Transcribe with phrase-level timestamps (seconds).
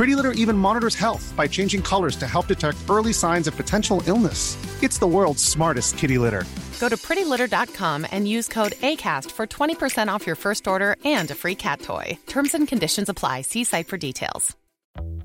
[0.00, 4.02] Pretty Litter even monitors health by changing colors to help detect early signs of potential
[4.06, 4.56] illness.
[4.82, 6.44] It's the world's smartest kitty litter.
[6.80, 11.34] Go to prettylitter.com and use code ACAST for 20% off your first order and a
[11.34, 12.18] free cat toy.
[12.26, 13.42] Terms and conditions apply.
[13.42, 14.56] See site for details.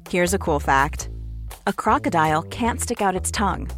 [0.09, 1.07] Here's a cool fact
[1.65, 3.69] a crocodile can't stick out its tongue.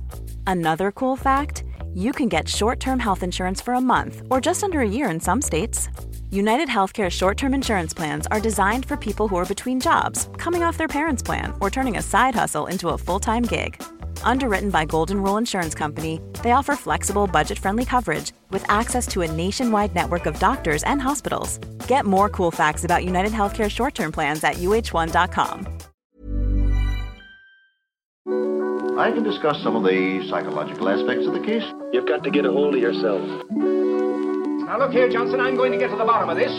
[0.47, 4.64] Another cool fact you can get short term health insurance for a month or just
[4.64, 5.89] under a year in some states.
[6.30, 10.61] United Healthcare short term insurance plans are designed for people who are between jobs, coming
[10.61, 13.81] off their parents' plan, or turning a side hustle into a full time gig.
[14.23, 19.22] Underwritten by Golden Rule Insurance Company, they offer flexible, budget friendly coverage with access to
[19.22, 21.59] a nationwide network of doctors and hospitals.
[21.88, 25.78] Get more cool facts about United Healthcare short term plans at uh1.com.
[29.00, 31.64] I can discuss some of the psychological aspects of the case.
[31.94, 34.06] You've got to get a hold of yourself.
[34.67, 36.51] Now look here, Johnson, I'm going to get to the bottom of this.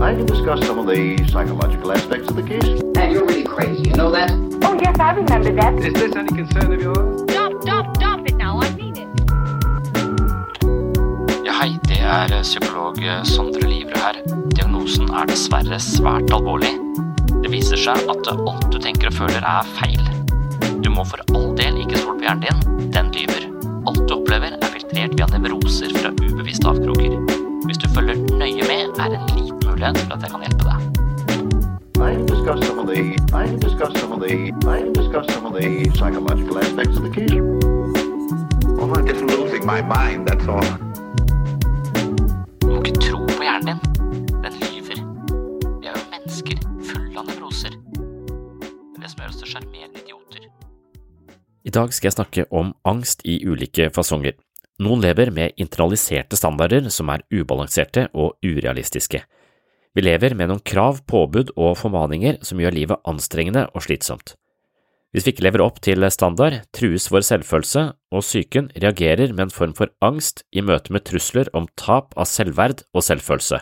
[0.00, 2.64] I can discuss some of the psychological aspects of the case.
[2.98, 4.32] And you're really crazy, you know that?
[4.64, 5.74] Oh, yes, I remember that.
[5.78, 7.22] Is this any concern of yours?
[7.30, 8.58] Stop, stop, stop it now.
[8.58, 9.06] I mean it.
[11.46, 12.98] Ja, hei, det er psykolog
[13.30, 14.18] Sondre Livre her.
[14.56, 16.74] Diagnosen er dessverre svært alvorlig.
[17.44, 20.02] Det viser seg at alt du tenker og føler er feil.
[20.82, 23.39] Du må for all del ikke stole på hjernen din, den lyver.
[25.00, 27.14] Er filtrert via nevroser fra ubevisste avkroker.
[27.64, 30.64] Hvis du følger nøye med, er det en liten mulighet for at jeg kan hjelpe
[30.68, 30.80] deg.
[32.00, 33.00] I can some of the
[33.32, 37.32] I can some of the I can some of the psychological aspects of the case.
[38.76, 40.68] Oh, I'm just losing my mind, that's all.
[42.60, 43.80] Du må ikke tro på hjernen din.
[44.44, 45.00] Den lyver.
[45.80, 46.60] Vi er jo mennesker
[46.90, 47.72] fulle av nevroser.
[47.72, 50.44] Det er det som gjør oss til sjarmerende idioter.
[51.64, 54.36] I dag skal jeg snakke om angst i ulike fasonger.
[54.80, 59.20] Noen lever med internaliserte standarder som er ubalanserte og urealistiske.
[59.92, 64.36] Vi lever med noen krav, påbud og formaninger som gjør livet anstrengende og slitsomt.
[65.10, 67.82] Hvis vi ikke lever opp til standard, trues vår selvfølelse,
[68.14, 72.30] og psyken reagerer med en form for angst i møte med trusler om tap av
[72.30, 73.58] selvverd og selvfølelse.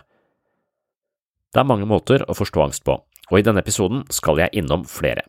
[1.48, 4.84] Det er mange måter å forstå angst på, og i denne episoden skal jeg innom
[4.84, 5.24] flere.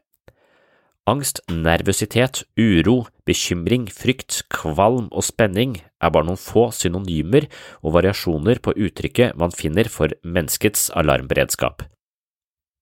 [1.10, 7.48] Angst, nervøsitet, uro, bekymring, frykt, kvalm og spenning er bare noen få synonymer
[7.82, 11.82] og variasjoner på uttrykket man finner for menneskets alarmberedskap.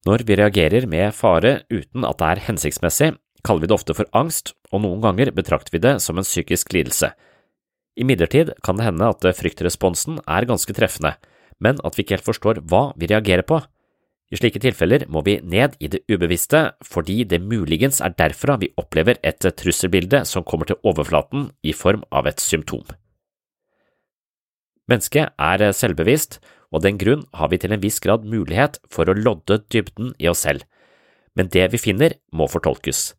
[0.07, 3.13] Når vi reagerer med fare uten at det er hensiktsmessig,
[3.47, 6.75] kaller vi det ofte for angst, og noen ganger betrakter vi det som en psykisk
[6.75, 7.13] lidelse.
[7.97, 11.16] Imidlertid kan det hende at fryktresponsen er ganske treffende,
[11.63, 13.61] men at vi ikke helt forstår hva vi reagerer på.
[14.27, 18.73] I slike tilfeller må vi ned i det ubevisste, fordi det muligens er derfra vi
[18.75, 22.83] opplever et trusselbilde som kommer til overflaten i form av et symptom.
[24.91, 29.07] Mennesket er selvbevisst, og av den grunn har vi til en viss grad mulighet for
[29.07, 30.67] å lodde dybden i oss selv,
[31.35, 33.13] men det vi finner må fortolkes.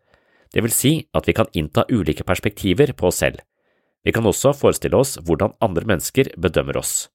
[0.53, 3.41] Det vil si at vi kan innta ulike perspektiver på oss selv.
[4.05, 7.09] Vi kan også forestille oss hvordan andre mennesker bedømmer oss.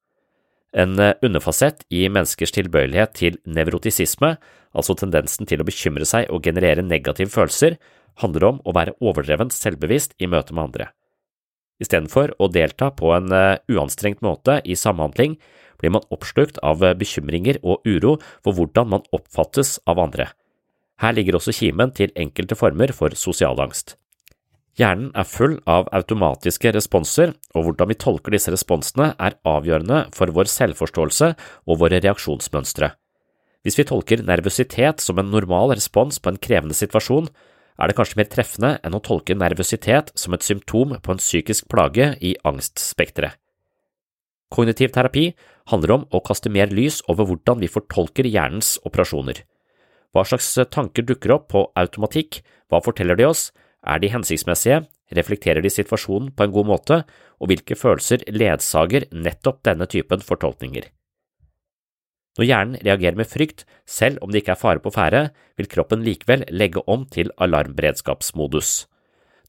[0.73, 4.33] En underfasett i menneskers tilbøyelighet til nevrotisisme,
[4.73, 7.77] altså tendensen til å bekymre seg og generere negative følelser,
[8.21, 10.89] handler om å være overdrevent selvbevisst i møte med andre.
[11.81, 15.37] Istedenfor å delta på en uanstrengt måte i samhandling,
[15.81, 20.29] blir man oppslukt av bekymringer og uro for hvordan man oppfattes av andre.
[21.01, 23.97] Her ligger også kimen til enkelte former for sosial angst.
[24.73, 30.33] Hjernen er full av automatiske responser, og hvordan vi tolker disse responsene er avgjørende for
[30.33, 31.29] vår selvforståelse
[31.69, 32.89] og våre reaksjonsmønstre.
[33.63, 37.29] Hvis vi tolker nervøsitet som en normal respons på en krevende situasjon,
[37.79, 41.69] er det kanskje mer treffende enn å tolke nervøsitet som et symptom på en psykisk
[41.71, 43.37] plage i angstspekteret.
[44.53, 45.31] Kognitiv terapi
[45.71, 49.39] handler om å kaste mer lys over hvordan vi fortolker hjernens operasjoner.
[50.13, 53.47] Hva slags tanker dukker opp på automatikk, hva forteller de oss,
[53.83, 54.83] er de hensiktsmessige,
[55.13, 56.99] reflekterer de situasjonen på en god måte,
[57.39, 60.87] og hvilke følelser ledsager nettopp denne typen fortolkninger?
[62.39, 65.27] Når hjernen reagerer med frykt, selv om det ikke er fare på ferde,
[65.59, 68.87] vil kroppen likevel legge om til alarmberedskapsmodus.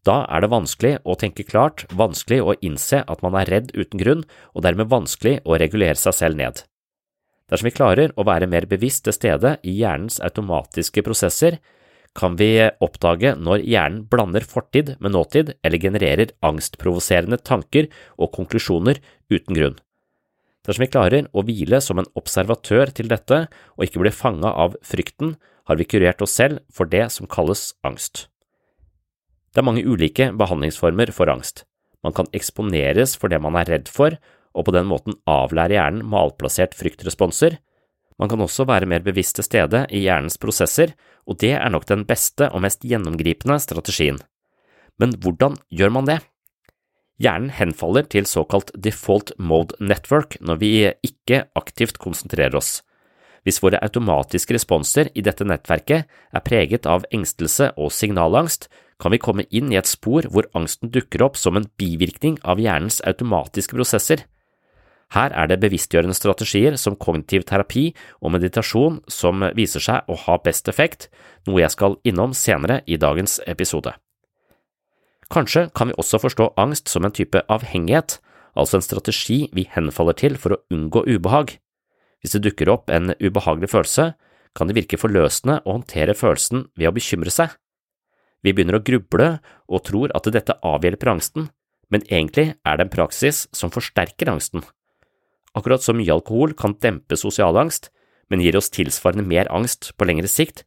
[0.04, 4.02] Da er det vanskelig å tenke klart, vanskelig å innse at man er redd uten
[4.02, 6.60] grunn, og dermed vanskelig å regulere seg selv ned.
[7.48, 11.56] Dersom vi klarer å være mer bevisst til stede i hjernens automatiske prosesser,
[12.14, 12.50] kan vi
[12.82, 19.00] oppdage når hjernen blander fortid med nåtid eller genererer angstprovoserende tanker og konklusjoner
[19.32, 19.81] uten grunn.
[20.64, 23.44] Dersom vi klarer å hvile som en observatør til dette
[23.75, 25.34] og ikke blir fanga av frykten,
[25.69, 28.28] har vi kurert oss selv for det som kalles angst.
[29.52, 31.64] Det er mange ulike behandlingsformer for angst.
[32.05, 34.17] Man kan eksponeres for det man er redd for,
[34.55, 37.58] og på den måten avlære hjernen malplassert fryktresponser.
[38.19, 40.94] Man kan også være mer bevisst til stede i hjernens prosesser,
[41.26, 44.20] og det er nok den beste og mest gjennomgripende strategien.
[45.00, 46.20] Men hvordan gjør man det?
[47.22, 50.70] Hjernen henfaller til såkalt default mode network når vi
[51.06, 52.82] ikke aktivt konsentrerer oss.
[53.44, 59.20] Hvis våre automatiske responser i dette nettverket er preget av engstelse og signalangst, kan vi
[59.20, 63.76] komme inn i et spor hvor angsten dukker opp som en bivirkning av hjernens automatiske
[63.76, 64.25] prosesser.
[65.12, 67.90] Her er det bevisstgjørende strategier som kognitiv terapi
[68.22, 71.08] og meditasjon som viser seg å ha best effekt,
[71.46, 73.92] noe jeg skal innom senere i dagens episode.
[75.32, 78.18] Kanskje kan vi også forstå angst som en type avhengighet,
[78.54, 81.56] altså en strategi vi henfaller til for å unngå ubehag.
[82.22, 84.12] Hvis det dukker opp en ubehagelig følelse,
[84.54, 87.50] kan det virke forløsende å håndtere følelsen ved å bekymre seg.
[88.44, 89.28] Vi begynner å gruble
[89.66, 91.48] og tror at dette avhjelper angsten,
[91.90, 94.64] men egentlig er det en praksis som forsterker angsten.
[95.54, 97.90] Akkurat som mye alkohol kan dempe sosial angst,
[98.30, 100.64] men gir oss tilsvarende mer angst på lengre sikt,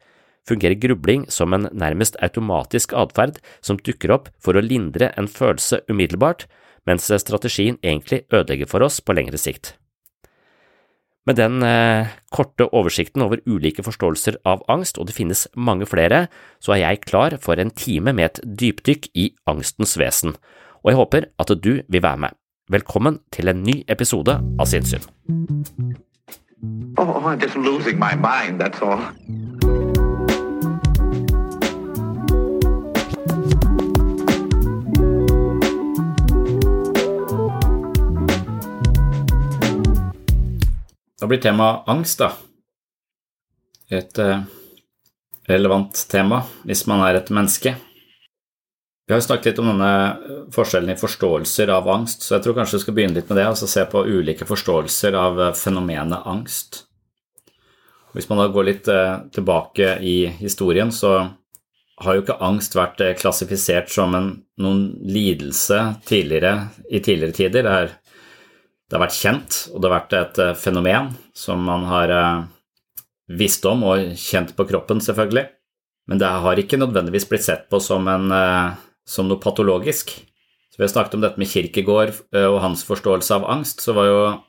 [0.48, 5.82] fungerer grubling som en nærmest automatisk atferd som dukker opp for å lindre en følelse
[5.92, 6.46] umiddelbart,
[6.88, 9.76] mens strategien egentlig ødelegger for oss på lengre sikt.
[11.28, 16.30] Med den eh, korte oversikten over ulike forståelser av angst, og det finnes mange flere,
[16.64, 20.38] så er jeg klar for en time med et dypdykk i angstens vesen,
[20.80, 22.38] og jeg håper at du vil være med.
[22.68, 25.00] Velkommen til en ny episode av Sinnssyn.
[27.00, 29.00] Oh, I'm just losing my mind, that's all.
[41.16, 42.34] Da blir temaet angst, da.
[43.88, 44.44] Et eh,
[45.48, 47.78] relevant tema hvis man er et menneske.
[49.08, 52.76] Vi har snakket litt om denne forskjellen i forståelser av angst, så jeg tror kanskje
[52.76, 56.84] vi skal begynne litt med det, altså se på ulike forståelser av eh, fenomenet angst.
[58.16, 61.14] Hvis man da går litt eh, tilbake i historien, så
[62.04, 64.28] har jo ikke angst vært klassifisert som en,
[64.62, 67.64] noen lidelse tidligere, i tidligere tider.
[67.64, 67.96] Det er
[68.88, 72.44] det har vært kjent, og det har vært et eh, fenomen som man har eh,
[73.36, 75.44] visst om og kjent på kroppen, selvfølgelig.
[76.08, 78.78] Men det har ikke nødvendigvis blitt sett på som, en, eh,
[79.08, 80.12] som noe patologisk.
[80.70, 83.82] Så Vi har snakket om dette med Kirkegård og hans forståelse av angst.
[83.82, 84.44] så var jo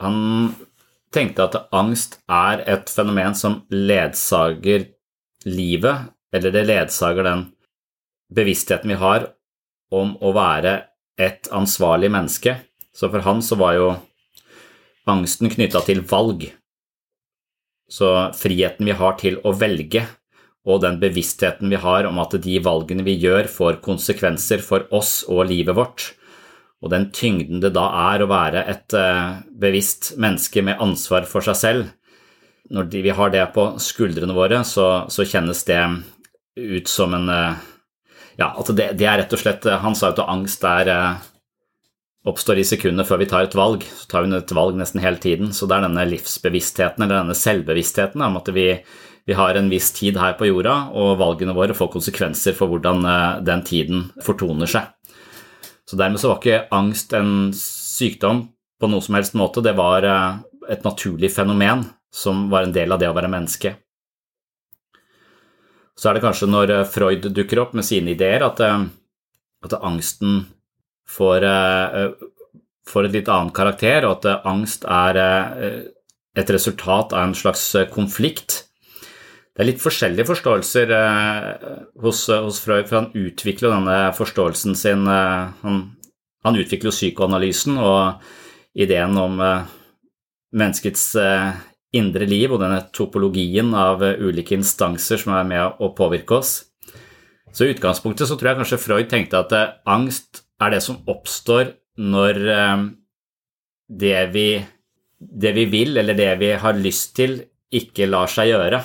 [0.00, 0.54] Han
[1.12, 4.90] tenkte at angst er et fenomen som ledsager
[5.46, 7.52] livet, eller det ledsager den
[8.34, 9.30] bevisstheten vi har
[9.92, 12.58] om å være et ansvarlig menneske
[12.94, 13.88] så for han så var jo
[15.10, 16.46] angsten knytta til valg.
[17.90, 20.06] Så friheten vi har til å velge,
[20.64, 25.22] og den bevisstheten vi har om at de valgene vi gjør, får konsekvenser for oss
[25.28, 26.06] og livet vårt,
[26.84, 31.44] og den tyngden det da er å være et uh, bevisst menneske med ansvar for
[31.44, 31.92] seg selv,
[32.72, 35.80] når vi har det på skuldrene våre, så, så kjennes det
[36.56, 37.70] ut som en uh,
[38.40, 40.88] Ja, at det, det, er rett og slett Han sa jo at angst er
[42.24, 43.84] oppstår i sekundene før vi tar et valg.
[43.84, 45.52] Så tar vi et valg nesten hele tiden.
[45.52, 48.68] Så det er denne livsbevisstheten, eller denne selvbevisstheten om at vi,
[49.26, 53.04] vi, har en viss tid her på jorda, og valgene våre får konsekvenser for hvordan
[53.08, 54.90] eh, den tiden fortoner seg.
[55.88, 58.48] Så dermed så var ikke angst en sykdom
[58.80, 60.42] på noen som helst måte, det var eh,
[60.74, 63.74] et naturlig fenomen som var en del av det å være menneske.
[65.94, 70.44] Så er det kanskje når eh, Freud dukker opp med sine ideer, at, at angsten
[71.08, 71.48] får,
[72.88, 75.18] får, et litt annet karakter, og at angst er
[76.34, 78.64] et resultat av en slags konflikt.
[79.54, 80.92] Det er litt forskjellige forståelser
[82.02, 85.76] hos, hos Freud, for han utvikler denne forståelsen sin Han,
[86.42, 88.24] han utvikler psykoanalysen og
[88.74, 89.38] ideen om
[90.54, 91.06] menneskets
[91.94, 96.56] indre liv og denne topologien av ulike instanser som er med å påvirke oss.
[97.54, 99.54] Så i utgangspunktet så tror jeg kanskje Freud tenkte at
[99.86, 102.86] angst er det som oppstår når eh,
[104.02, 104.48] det vi
[105.24, 107.38] det vi vil, eller det vi har lyst til,
[107.72, 108.82] ikke lar seg gjøre.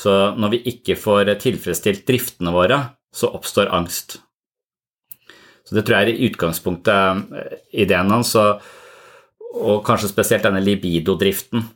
[0.00, 2.80] Så når vi ikke får tilfredsstilt driftene våre,
[3.12, 4.20] så oppstår angst.
[5.66, 8.62] Så det tror jeg er i utgangspunktet eh, ideen hans, og,
[9.86, 11.66] kanskje spesielt denne libidodriften,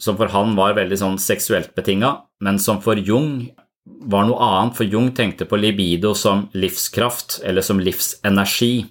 [0.00, 3.46] som for han var veldig sånn seksuelt betinga, men som for Jung
[3.84, 8.86] var noe annet, for Jung tenkte på libido som livskraft, eller som livsenergi.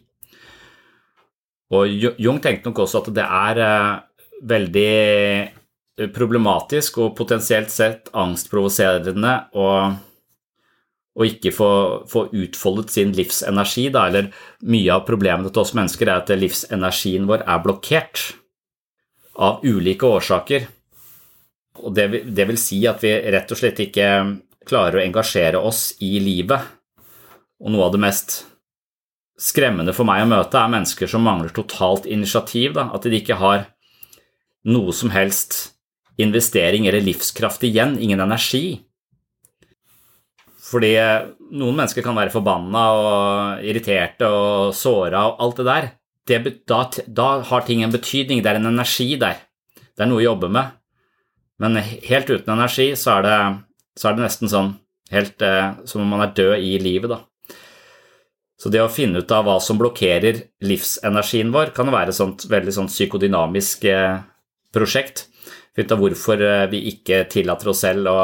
[1.73, 1.89] Og
[2.21, 3.91] Jung tenkte nok også at det er eh,
[4.53, 4.93] veldig
[5.95, 9.67] problematisk og potensielt sett angstprovoserende å,
[11.13, 11.71] å ikke få,
[12.09, 14.31] få, utfoldet sin livsenergi, da, eller
[14.65, 18.23] mye av problemene til oss mennesker er at livsenergien vår er blokkert
[19.33, 20.65] av ulike årsaker.
[21.83, 24.07] Og det, det vil si at vi rett og slett ikke
[24.65, 26.73] klarer å engasjere oss i livet.
[27.63, 28.43] Og noe av det mest
[29.39, 32.75] skremmende for meg å møte, er mennesker som mangler totalt initiativ.
[32.77, 32.89] Da.
[32.93, 33.67] At de ikke har
[34.69, 35.72] noe som helst
[36.21, 38.81] investering eller livskraft igjen, ingen energi.
[40.63, 40.93] Fordi
[41.53, 45.89] noen mennesker kan være forbanna og irriterte og såra og alt det der.
[46.23, 46.39] Det,
[46.69, 49.41] da, da, har ting en betydning, det er en energi der.
[49.75, 50.71] Det er noe å jobbe med.
[51.61, 53.37] Men helt uten energi så er det,
[53.99, 54.71] så er det nesten sånn
[55.13, 57.21] helt eh, som om man er død i livet, da.
[58.57, 62.73] Så det å finne ut av hva som blokkerer livsenergien vår, kan være et veldig
[62.73, 64.21] sånt psykodynamisk eh,
[64.73, 65.27] prosjekt.
[65.73, 68.19] Finne ut av hvorfor eh, vi ikke tillater oss selv å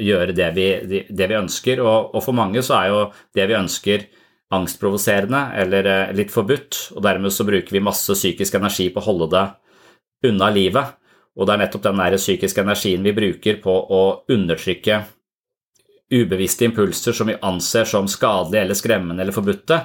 [0.00, 0.68] gjøre det vi,
[1.06, 1.82] det vi ønsker.
[1.84, 3.00] Og, og, for mange så er jo
[3.36, 4.06] det vi ønsker
[4.54, 9.08] angstprovoserende eller eh, litt forbudt, og dermed så bruker vi masse psykisk energi på å
[9.08, 9.44] holde det
[10.30, 10.96] unna livet.
[11.34, 15.02] Og det er nettopp den der psykiske energien vi bruker på å undertrykke
[16.14, 19.80] ubevisste impulser som vi anser som skadelige eller skremmende eller forbudte,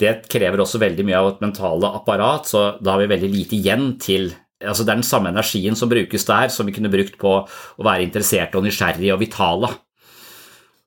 [0.00, 3.58] det krever også veldig mye av vårt mentale apparat, så da har vi veldig lite
[3.58, 7.16] igjen til altså Det er den samme energien som brukes der, som vi kunne brukt
[7.20, 9.72] på å være interesserte og nysgjerrige og vitale.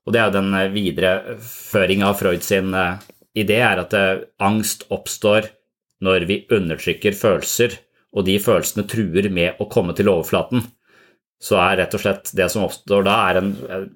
[0.03, 3.01] Og det er jo den eh, videreføringa av Freud sin eh,
[3.39, 5.49] idé, er at eh, angst oppstår
[6.03, 7.77] når vi undertrykker følelser,
[8.13, 10.65] og de følelsene truer med å komme til overflaten
[11.43, 13.49] så er rett og slett det som oppstår da, er en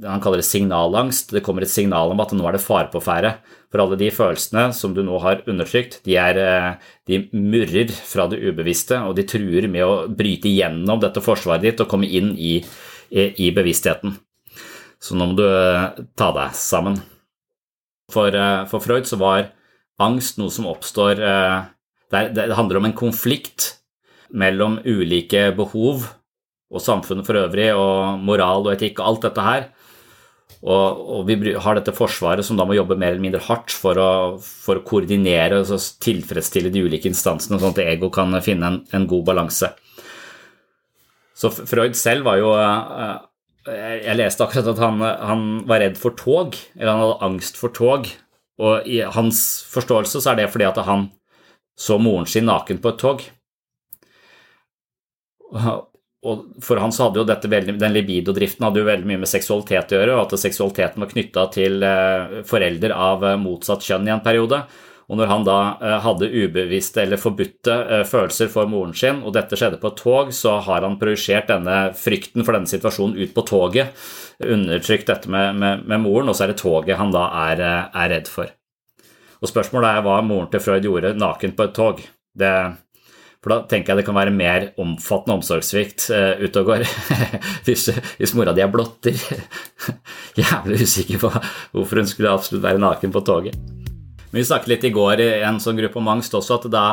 [0.03, 1.31] Han kaller det signalangst.
[1.31, 3.37] Det kommer et signal om at nå er det fare på ferde.
[3.71, 8.27] For alle de følelsene som du nå har undertrykt, de, er, eh, de murrer fra
[8.31, 12.33] det ubevisste, og de truer med å bryte igjennom dette forsvaret ditt og komme inn
[12.35, 12.57] i,
[13.11, 14.17] i, i bevisstheten.
[14.99, 16.99] Så nå må du eh, ta deg sammen.
[18.11, 19.53] For, eh, for Freud så var
[20.03, 21.23] angst noe som oppstår
[22.13, 23.71] det handler om en konflikt
[24.29, 26.05] mellom ulike behov
[26.67, 29.67] og samfunnet for øvrig, og moral og etikk og alt dette her.
[30.57, 33.99] Og, og, vi har dette forsvaret som da må jobbe mer eller mindre hardt for
[34.01, 35.69] å, for å koordinere og
[36.01, 39.69] tilfredsstille de ulike instansene, sånn at ego kan finne en, en god balanse.
[41.37, 43.17] Så Freud selv var jo eh,
[44.07, 47.75] Jeg leste akkurat at han, han, var redd for tog, eller han hadde angst for
[47.75, 48.09] tog.
[48.57, 51.11] Og i hans forståelse så er det fordi at han
[51.77, 53.21] så moren sin naken på et tog
[56.27, 59.31] og for han så hadde jo dette veldig, Den libidodriften hadde jo veldig mye med
[59.31, 64.09] seksualitet å gjøre, og at seksualiteten var knytta til eh, forelder av eh, motsatt kjønn
[64.09, 64.61] i en periode.
[65.07, 67.77] Og når han da eh, hadde ubevisste eller forbudte
[68.09, 71.77] følelser for moren sin, og dette skjedde på et tog, så har han projisert denne
[71.95, 73.95] frykten for denne situasjonen ut på toget,
[74.43, 78.13] undertrykt dette med, med, med moren, og så er det toget han da er, er
[78.17, 78.51] redd for.
[79.37, 82.03] Og spørsmålet er hva moren til Freud gjorde naken på et tog.
[82.37, 82.53] Det
[83.47, 86.83] for da tenker jeg det kan være mer omfattende omsorgssvikt uh, ute og går.
[87.65, 87.87] hvis,
[88.19, 89.15] hvis mora di er blotter.
[90.41, 93.55] Jævlig usikker på hvorfor hun skulle absolutt være naken på toget.
[94.27, 96.83] Men vi snakket litt i går i en sånn gruppe om angst også, at da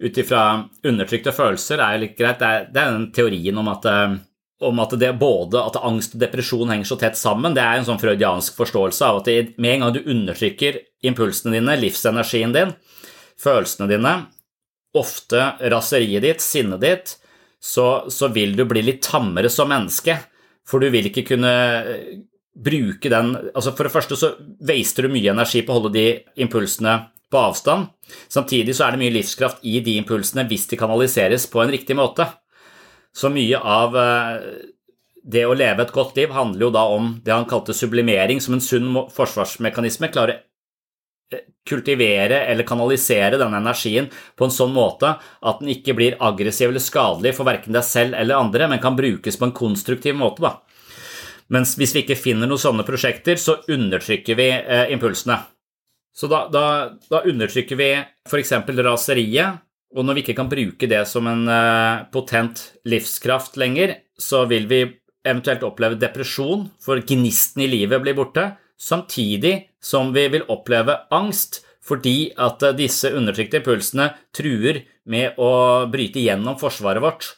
[0.00, 2.42] ut ifra undertrykte følelser er jo litt greit.
[2.42, 4.18] Det er, det er den teorien om at, uh,
[4.66, 7.54] om at det både at angst og depresjon henger så tett sammen.
[7.54, 11.78] Det er en sånn freudiansk forståelse av at med en gang du undertrykker impulsene dine,
[11.86, 12.74] livsenergien din,
[13.38, 14.18] følelsene dine,
[14.96, 17.14] ofte raseriet ditt, sinnet ditt,
[17.60, 20.16] så, så, vil du bli litt tammere som menneske.
[20.66, 22.18] For du vil ikke kunne eh,
[22.60, 24.32] bruke den altså For det første så
[24.66, 26.06] waster du mye energi på å holde de
[26.42, 26.96] impulsene
[27.30, 27.92] på avstand.
[28.32, 31.96] Samtidig så er det mye livskraft i de impulsene hvis de kanaliseres på en riktig
[31.98, 32.26] måte.
[33.14, 34.36] Så mye av eh,
[35.22, 38.56] det å leve et godt liv handler jo da om det han kalte sublimering som
[38.56, 40.10] en sunn forsvarsmekanisme.
[40.12, 40.40] Klare
[41.68, 46.82] kultivere eller kanalisere denne energien på en sånn måte at den ikke blir aggressiv eller
[46.82, 50.44] skadelig for verken deg selv eller andre, men kan brukes på en konstruktiv måte.
[50.44, 50.56] Da.
[51.50, 55.40] Mens hvis vi ikke finner noen sånne prosjekter, så undertrykker vi eh, impulsene.
[56.14, 56.64] Så da, da,
[57.10, 57.90] da undertrykker vi
[58.28, 58.54] f.eks.
[58.84, 64.44] raseriet, Og når vi ikke kan bruke det som en eh, potent livskraft lenger, så
[64.46, 64.84] vil vi
[65.26, 68.44] eventuelt oppleve depresjon, for gnisten i livet blir borte,
[68.80, 75.52] samtidig som vi vil oppleve angst fordi at eh, disse undertrykte impulsene truer med å
[75.90, 77.32] bryte gjennom forsvaret vårt.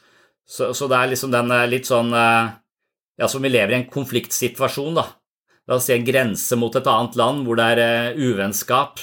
[0.45, 3.89] Så, så det er liksom den eh, litt sånn Ja, som vi lever i en
[3.93, 5.03] konfliktsituasjon, da.
[5.69, 8.97] La oss si en grense mot et annet land hvor det er uvennskap.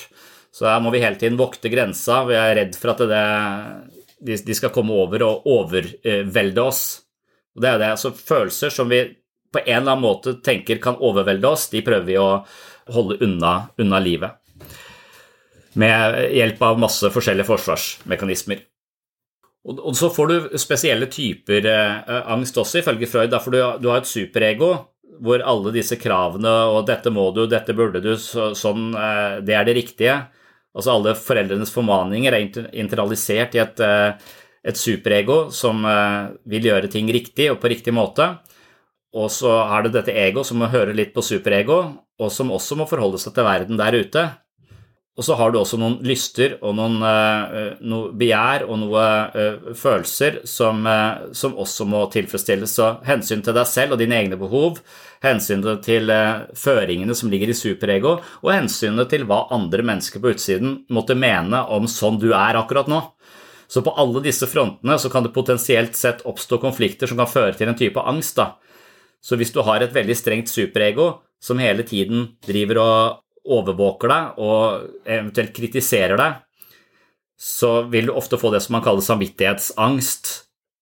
[0.50, 2.25] Så her må vi hele tiden vokte grensa.
[2.26, 3.23] Vi er redd for at det,
[4.18, 6.82] de, de, skal komme over og overvelde oss.
[7.54, 9.04] Og det er det, Så Følelser som vi
[9.52, 12.30] på en eller annen måte tenker kan overvelde oss, de prøver vi å
[12.95, 14.38] holde unna, unna livet.
[15.78, 18.64] Med hjelp av masse forskjellige forsvarsmekanismer.
[19.69, 23.35] Og, så får du spesielle typer eh, angst også, ifølge Freud.
[23.45, 24.73] For du, har et superego
[25.21, 29.57] hvor alle disse kravene og 'dette må du, dette burde du', så, sånn, eh, det
[29.57, 30.16] er det riktige.
[30.73, 34.14] Altså alle foreldrenes formaninger er internalisert i et, eh,
[34.64, 35.85] et superego som
[36.45, 38.38] vil gjøre ting riktig og på riktig måte.
[39.17, 41.81] Og så er det dette ego som må høre litt på superego,
[42.21, 44.29] og som også må forholde seg til verden der ute.
[45.19, 49.73] Og så har du også noen lyster og noen uh, noe begjær og noen uh,
[49.76, 50.87] følelser som,
[51.37, 52.73] som, også må tilfredsstilles.
[52.79, 54.79] Så hensyn til deg selv og dine egne behov,
[55.26, 56.09] hensynet til
[56.57, 61.67] føringene som ligger i superego, og hensynet til hva andre mennesker på utsiden måtte mene
[61.75, 63.02] om sånn du er akkurat nå.
[63.71, 67.52] Så på alle disse frontene så kan det potensielt sett oppstå konflikter som kan føre
[67.59, 68.40] til en type angst.
[68.40, 68.55] da.
[69.21, 74.41] Så hvis du har et veldig strengt superego som hele tiden driver og overvåker deg
[74.45, 76.39] og eventuelt kritiserer deg,
[77.41, 80.31] så vil du ofte få det som man kaller samvittighetsangst.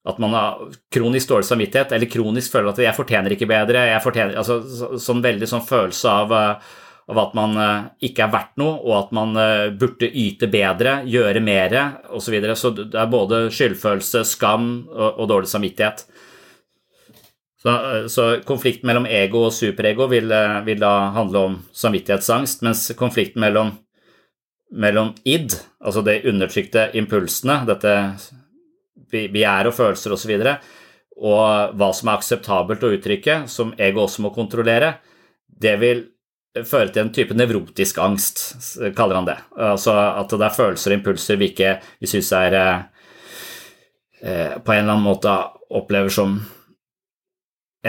[0.08, 4.02] At man har kronisk dårlig samvittighet, eller kronisk føler at 'jeg fortjener ikke bedre', jeg
[4.02, 4.62] fortjener, altså
[4.98, 6.56] sånn veldig sånn følelse av, eh,
[7.08, 11.04] av at man eh, ikke er verdt noe, og at man eh, burde yte bedre,
[11.04, 12.24] gjøre mer osv.
[12.24, 12.56] Så, videre.
[12.56, 16.06] så det er både skyldfølelse, skam og, og dårlig samvittighet.
[17.58, 17.72] Så,
[18.08, 23.42] så konflikten mellom ego og superego vil, eh, vil, da handle om samvittighetsangst, mens konflikten
[23.42, 23.72] mellom,
[24.78, 27.94] mellom id, altså de undertrykte impulsene, dette
[29.10, 30.58] begjær og følelser osv., og, så
[31.18, 34.92] og hva som er akseptabelt å uttrykke, som ego også må kontrollere,
[35.48, 36.04] det vil
[36.66, 38.44] føre til en type nevrotisk angst,
[38.96, 39.36] kaller han det.
[39.58, 42.86] Altså at det er følelser og impulser vi ikke vi syns er eh,
[44.22, 45.34] eh, på en eller annen måte
[45.74, 46.38] opplever som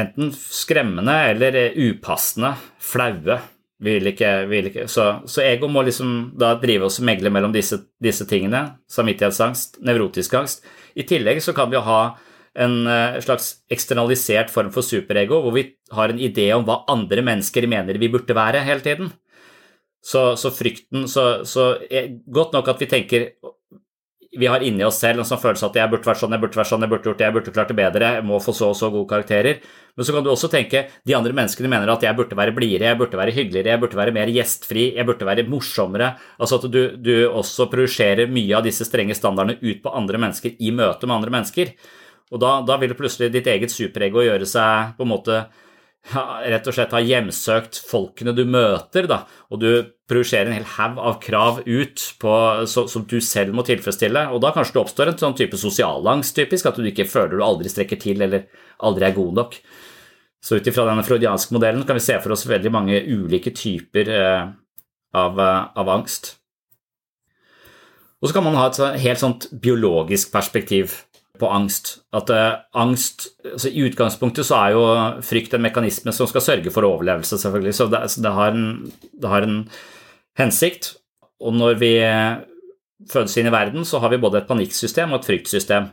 [0.01, 3.39] enten skremmende eller upassende, flaue.
[3.79, 4.89] Vil ikke, vil ikke.
[4.91, 8.65] Så, så, ego må liksom da drive oss og megle mellom disse, disse, tingene.
[8.91, 10.65] Samvittighetsangst, nevrotisk angst.
[10.99, 12.01] I tillegg så kan vi ha
[12.59, 15.63] en uh, slags eksternalisert form for superego, hvor vi
[15.95, 19.13] har en idé om hva andre mennesker mener vi burde være hele tiden.
[20.03, 21.73] Så, så frykten så, så
[22.31, 23.25] Godt nok at vi tenker
[24.37, 26.59] vi har inni oss selv en sånn følelse at jeg burde vært sånn, jeg burde
[26.59, 28.67] vært sånn, jeg burde gjort det, jeg burde klart det bedre, jeg må få så
[28.69, 29.61] og så gode karakterer.
[29.97, 32.91] Men så kan du også tenke de andre menneskene mener at jeg burde være blidere,
[32.91, 36.11] jeg burde være hyggeligere, jeg burde være mer gjestfri, jeg burde være morsommere.
[36.37, 40.61] Altså at du, du også projiserer mye av disse strenge standardene ut på andre mennesker
[40.61, 41.73] i møte med andre mennesker.
[42.29, 45.41] Og da, da vil plutselig ditt eget superego gjøre seg på en måte
[46.09, 49.69] rett og slett har hjemsøkt folkene du møter, da, og du
[50.09, 52.37] projiserer en hel haug av krav ut på,
[52.71, 54.25] så, som du selv må tilfredsstille.
[54.33, 57.45] Og da kanskje det oppstår en sånn type sosialangst, typisk, at du ikke føler du
[57.45, 58.47] aldri strekker til eller
[58.87, 59.59] aldri er god nok.
[60.41, 64.11] Så ut ifra denne freudianske modellen kan vi se for oss veldig mange ulike typer
[64.15, 64.51] eh,
[65.19, 66.37] av, eh, av, angst.
[68.19, 70.95] Og så kan man ha et helt sånt biologisk perspektiv
[71.39, 71.97] på angst.
[72.15, 74.83] At uh, angst altså I utgangspunktet så er jo
[75.25, 77.75] frykt en mekanisme som skal sørge for overlevelse, selvfølgelig.
[77.77, 79.63] Så det, så det, har, en, det har, en,
[80.39, 80.93] hensikt.
[81.39, 81.93] Og når vi
[83.09, 85.89] fødes inn i verden, så har vi både et panikksystem og et fryktsystem.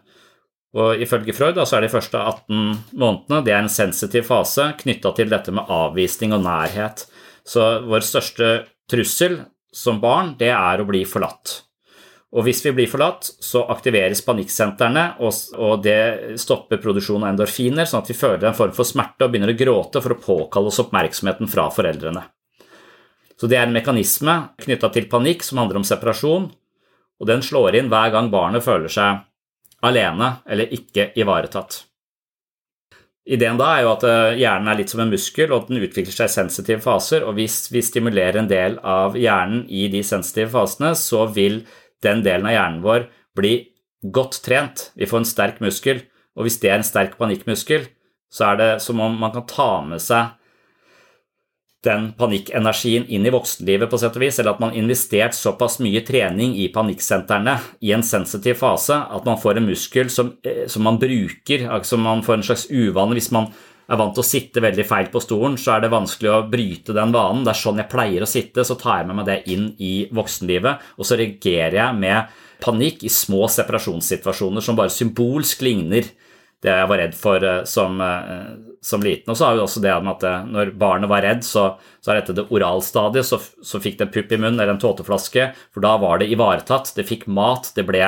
[0.76, 4.72] Og Ifølge Freud da, så er de første 18 månedene det er en sensitiv fase
[4.82, 7.06] knytta til dette med avvisning og nærhet.
[7.46, 8.50] Så vår største
[8.90, 9.40] trussel
[9.72, 11.60] som barn, det er å bli forlatt.
[12.36, 18.02] Og hvis vi blir forlatt, så aktiveres panikksentrene, og det stopper produksjon av endorfiner, sånn
[18.02, 20.82] at vi føler en form for smerte og begynner å gråte for å påkalle oss
[20.84, 22.26] oppmerksomheten fra foreldrene.
[23.40, 26.46] Så det er en mekanisme knytta til panikk som handler om separasjon,
[27.16, 29.24] og den slår inn hver gang barnet føler seg
[29.86, 31.82] alene eller ikke ivaretatt.
[33.26, 35.82] Ideen da er jo at eh, hjernen er litt som en muskel, og at den
[35.82, 37.24] utvikler seg i sensitive faser.
[37.26, 41.64] og Hvis vi stimulerer en del av hjernen i de sensitive fasene, så vil
[42.06, 43.66] den delen av hjernen vår blir
[44.14, 44.90] godt trent.
[44.94, 46.04] Vi får en sterk muskel,
[46.36, 47.88] og hvis det er en sterk panikkmuskel,
[48.32, 50.34] så er det som om man kan ta med seg
[51.86, 55.78] den panikkenergien inn i voksenlivet, på sett og vis, eller at man har investert såpass
[55.84, 60.66] mye trening i panikksentrene i en sensitiv fase at man får en muskel som, eh,
[60.66, 63.14] som man bruker, som man får en slags uvane.
[63.14, 63.52] Hvis man
[63.86, 66.96] er vant til å sitte veldig feil på stolen, så er det vanskelig å bryte
[66.96, 67.44] den vanen.
[67.46, 69.94] Det er sånn jeg pleier å sitte, så tar jeg med meg det inn i
[70.14, 76.08] voksenlivet, og så reagerer jeg med panikk i små separasjonssituasjoner som bare symbolsk ligner
[76.64, 78.46] det jeg var redd for eh, som, eh,
[78.84, 79.30] som liten.
[79.30, 81.68] Og så har vi også det med at eh, når barnet var redd, så,
[82.00, 83.28] så er dette det oralstadiet.
[83.28, 86.30] Så, så fikk det en pupp i munnen eller en tåteflaske, for da var det
[86.32, 86.94] ivaretatt.
[86.96, 88.02] Det fikk mat, det ble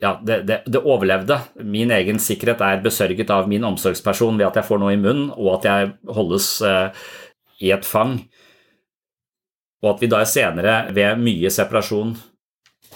[0.00, 1.36] ja, det, det, det, overlevde.
[1.60, 5.28] Min egen sikkerhet er besørget av min omsorgsperson ved at jeg får noe i munnen,
[5.36, 7.04] og at jeg holdes eh,
[7.60, 8.16] i et fang.
[9.84, 12.16] Og at vi da senere, ved mye separasjon,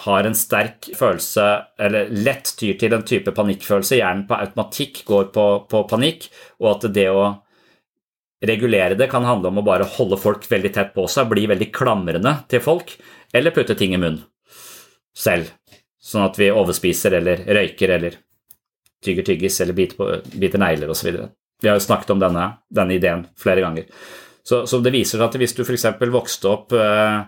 [0.04, 1.46] har en sterk følelse,
[1.78, 6.28] eller lett tyr til en type panikkfølelse, hjernen på automatikk går på, på, panikk,
[6.64, 7.28] og at det å
[8.44, 11.70] regulere det kan handle om å bare holde folk veldig tett på seg, bli veldig
[11.72, 12.96] klamrende til folk,
[13.32, 14.24] eller putte ting i munnen
[15.14, 15.52] selv,
[16.04, 18.18] sånn at vi overspiser eller røyker eller
[19.04, 21.16] tygger tyggis eller biter, biter negler osv.
[21.62, 23.88] Vi har jo snakket om denne, denne ideen flere ganger.
[24.44, 25.86] Så, så, det viser seg at hvis du f.eks.
[26.12, 27.22] vokste opp eh,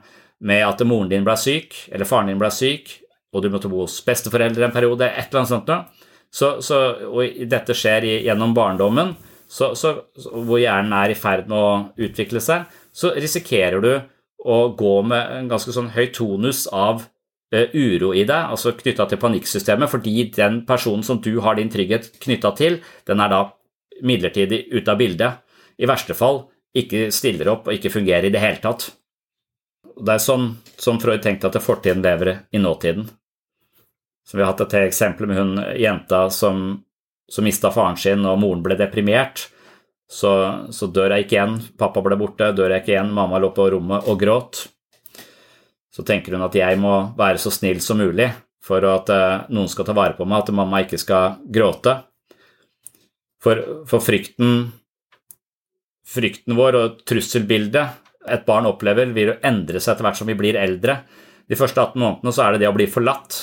[0.44, 2.98] med at moren din ble syk, eller faren din ble syk,
[3.32, 6.80] og du måtte bo hos besteforeldre en periode, et eller annet sånt noe, så, så,
[7.08, 9.14] og dette skjer gjennom barndommen,
[9.48, 13.92] så, hvor hjernen er i ferd med å utvikle seg, så risikerer du
[14.46, 17.06] å gå med en ganske sånn høy tonus av
[17.52, 22.10] uro i deg, altså knytta til panikksystemet, fordi den personen som du har din trygghet
[22.22, 23.42] knytta til, den er da
[24.02, 25.42] midlertidig ute av bildet.
[25.78, 26.44] I verste fall
[26.76, 28.90] ikke stiller opp og ikke fungerer i det hele tatt.
[29.96, 33.06] Det er sånn som Freud tenkte at fortiden lever i nåtiden.
[34.26, 36.82] Så vi har hatt et eksempel med hun jenta som,
[37.30, 39.46] som mista faren sin, og moren ble deprimert.
[40.10, 40.30] Så,
[40.74, 44.06] så jeg ikke igjen, pappa ble borte, dør jeg ikke igjen, mamma lå på rommet
[44.10, 44.66] og gråt.
[45.96, 48.28] Så tenker hun at jeg må være så snill som mulig
[48.66, 51.94] for at uh, noen skal ta vare på meg, at mamma ikke skal gråte.
[53.42, 54.72] For, for frykten,
[56.06, 60.38] frykten vår og trusselbildet et barn opplever, vil jo endre seg etter hvert som vi
[60.38, 60.98] blir eldre.
[61.46, 63.38] De første 18 månedene så er det det å bli forlatt.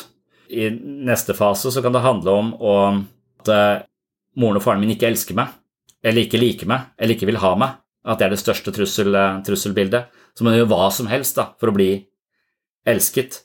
[0.51, 0.69] I
[1.07, 3.85] neste fase så kan det handle om at eh,
[4.39, 5.53] moren og faren min ikke elsker meg,
[6.03, 7.79] eller ikke liker meg, eller ikke vil ha meg.
[8.03, 10.11] At det er det største trussel, eh, trusselbildet.
[10.35, 11.93] Så man gjør hva som helst da, for å bli
[12.87, 13.41] elsket.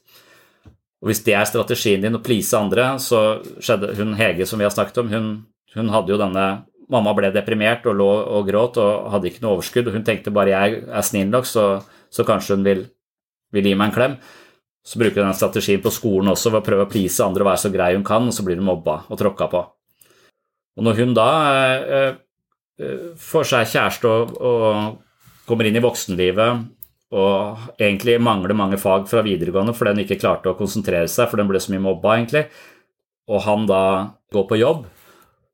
[1.03, 4.67] Og Hvis det er strategien din å please andre, så skjedde hun Hege som vi
[4.67, 5.29] har snakket om, hun,
[5.77, 6.49] hun hadde jo denne
[6.89, 9.91] Mamma ble deprimert og lå og gråt og hadde ikke noe overskudd.
[9.91, 11.65] og Hun tenkte bare jeg er snill nok, så,
[12.09, 12.81] så kanskje hun vil,
[13.53, 14.15] vil, gi meg en klem.
[14.81, 17.51] Så bruker hun den strategien på skolen også ved å prøve å please andre og
[17.51, 19.61] være så grei hun kan, og så blir hun mobba og tråkka på.
[20.81, 22.17] Og når hun da eh,
[22.81, 26.65] eh, får seg kjæreste og, og kommer inn i voksenlivet
[27.15, 31.41] og egentlig mangler mange fag fra videregående fordi hun ikke klarte å konsentrere seg, for
[31.41, 32.47] den ble så mye mobba, egentlig,
[33.29, 33.83] og han da
[34.35, 34.87] går på jobb,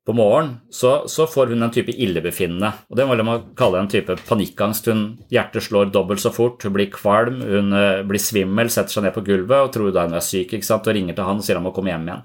[0.05, 2.69] på morgenen, så, så, får hun en type illebefinnende.
[2.89, 4.91] og Det må man kalle en type panikkangst.
[4.91, 9.07] Hun, hjertet slår dobbelt så fort, hun blir kvalm, hun uh, blir svimmel, setter seg
[9.07, 11.41] ned på gulvet og tror da hun er syk ikke sant, og ringer til han
[11.41, 12.21] og sier han må komme hjem igjen.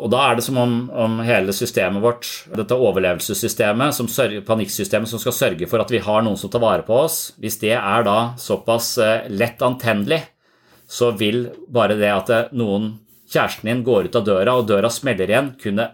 [0.00, 5.10] Og Da er det som om, om hele systemet vårt, dette overlevelsessystemet, som sørger, panikksystemet
[5.10, 7.74] som skal sørge for at vi har noen som tar vare på oss, hvis det
[7.76, 10.22] er da såpass uh, lett antennelig,
[10.88, 12.90] så vil bare det at eh, noen
[13.32, 15.86] kjæresten din går ut av døra, og døra smeller igjen, kunne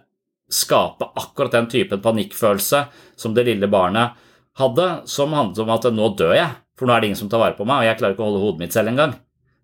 [0.50, 2.86] skape akkurat den typen panikkfølelse
[3.18, 4.16] som det lille barnet
[4.58, 7.42] hadde, som handlet om at nå dør jeg, for nå er det ingen som tar
[7.42, 9.14] vare på meg, og jeg klarer ikke å holde hodet mitt selv engang.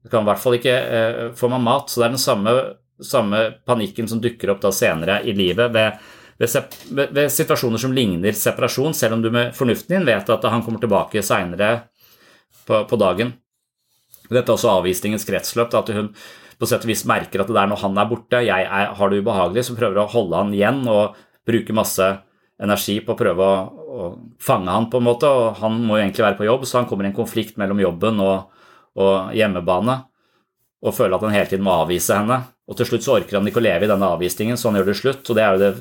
[0.04, 1.88] Jeg kan i hvert fall ikke eh, få meg mat.
[1.88, 2.54] Så det er den samme,
[3.02, 5.98] samme, panikken som dukker opp da senere i livet ved,
[6.38, 10.62] ved, ved, situasjoner som ligner separasjon, selv om du med fornuften din vet at han
[10.62, 11.72] kommer tilbake seinere
[12.66, 13.34] på, på, dagen.
[14.30, 15.74] Dette er også avvisningens kretsløp.
[15.74, 16.14] at hun
[16.58, 19.10] på sett og vis merker at det er når han er borte, jeg er, har
[19.10, 22.06] det ubehagelig, så prøver å holde han igjen og bruke masse
[22.62, 24.08] energi på å prøve å, å,
[24.40, 25.28] fange han på en måte.
[25.28, 27.82] og Han må jo egentlig være på jobb, så han kommer i en konflikt mellom
[27.82, 28.62] jobben og,
[28.94, 29.98] og hjemmebane
[30.84, 32.42] og føler at han hele tiden må avvise henne.
[32.64, 34.88] Og til slutt så orker han ikke å leve i denne avvisningen, så han gjør
[34.88, 35.24] det slutt.
[35.28, 35.72] Og det er jo det,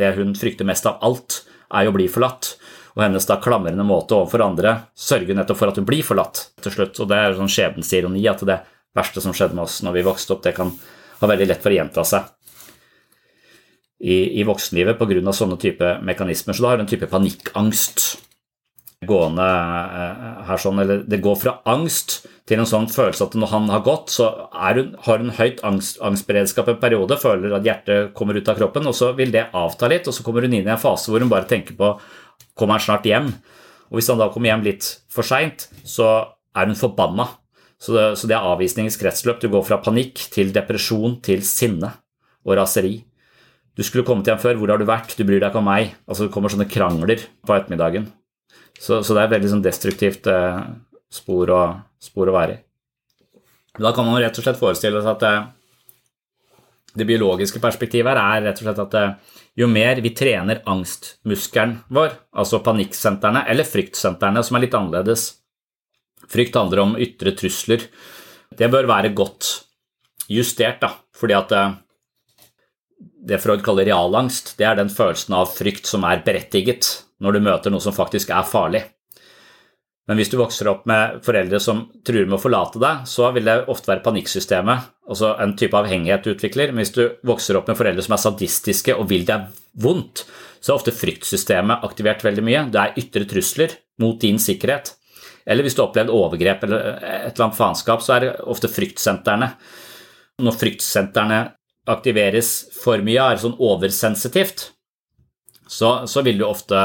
[0.00, 1.40] det hun frykter mest av alt,
[1.72, 2.54] er jo å bli forlatt.
[2.96, 6.74] Og hennes da klamrende måte overfor andre sørger nettopp for at hun blir forlatt til
[6.74, 7.00] slutt.
[7.00, 8.60] Og det er sånn skjebnesironi at det
[8.96, 10.72] verste som skjedde med oss når vi vokste opp, det kan
[11.20, 12.32] ha veldig lett for å gjenta seg
[14.00, 15.32] i, i voksenlivet pga.
[15.32, 16.56] sånne type mekanismer.
[16.56, 18.25] Så da har du en type panikkangst
[19.04, 23.50] gående eh, her sånn, eller det går fra angst til en sånn følelse at når
[23.52, 28.14] han har gått, så hun, har hun høyt angst, angstberedskap en periode, føler at hjertet
[28.16, 30.64] kommer ut av kroppen, og så vil det avta litt, og så kommer hun inn
[30.64, 31.96] i en fase hvor hun bare tenker på
[32.56, 33.26] Kommer han snart hjem?
[33.90, 36.06] Og hvis han da kommer hjem litt for seint, så
[36.56, 37.26] er hun forbanna.
[37.76, 39.42] Så det, så det er avvisningens kretsløp.
[39.42, 41.90] Du går fra panikk til depresjon til sinne
[42.48, 42.94] og raseri.
[43.76, 45.92] Du skulle kommet hjem før, hvor har du vært, du bryr deg ikke om meg.
[46.08, 48.08] Altså Det kommer sånne krangler på ettermiddagen.
[48.78, 50.58] Så, så det er et veldig sånn destruktivt eh,
[51.12, 51.62] spor, å,
[52.02, 52.62] spor, å, være i.
[53.76, 55.48] Da kan man rett og slett forestille seg at eh,
[56.96, 61.78] det biologiske perspektivet her er rett og slett at eh, jo mer vi trener angstmuskelen
[61.96, 65.32] vår, altså panikksentrene, eller fryktsentrene, som er litt annerledes
[66.26, 67.84] Frykt handler om ytre trusler.
[68.56, 69.50] Det bør være godt
[70.32, 71.76] justert, da, fordi at eh,
[73.26, 77.44] det Freud kaller realangst, det er den følelsen av frykt som er berettiget når du
[77.46, 78.82] møter noe som faktisk er farlig.
[80.06, 83.48] Men hvis du vokser opp med foreldre som truer med å forlate deg, så vil
[83.48, 86.70] det ofte være panikksystemet, altså en type avhengighet du utvikler.
[86.70, 89.48] Men hvis du vokser opp med foreldre som er sadistiske og vil deg
[89.82, 90.22] vondt,
[90.62, 92.62] så er ofte fryktsystemet aktivert veldig mye.
[92.70, 94.94] Det er ytre trusler mot din sikkerhet.
[95.46, 98.70] Eller hvis du har opplevd overgrep eller et eller annet faenskap, så er det ofte
[98.70, 99.50] fryktsentrene.
[100.42, 101.42] Når fryktsentrene
[101.90, 104.68] aktiveres for mye, er sånn oversensitivt,
[105.66, 106.78] så, så vil du ofte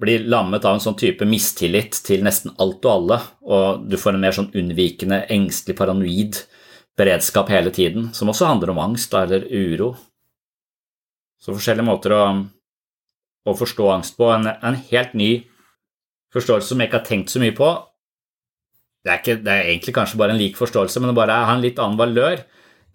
[0.00, 4.14] bli lammet av en sånn type mistillit til nesten alt og alle, og du får
[4.14, 6.38] en mer sånn unnvikende, engstelig, paranoid
[6.98, 9.94] beredskap hele tiden, som også handler om angst eller uro.
[11.40, 12.24] Så forskjellige måter å,
[13.48, 14.28] å forstå angst på.
[14.34, 15.30] En, en, helt ny
[16.34, 17.70] forståelse som jeg ikke har tenkt så mye på.
[19.00, 21.54] Det er, ikke, det er egentlig kanskje bare en lik forståelse, men det bare ha
[21.56, 22.44] en litt annen valør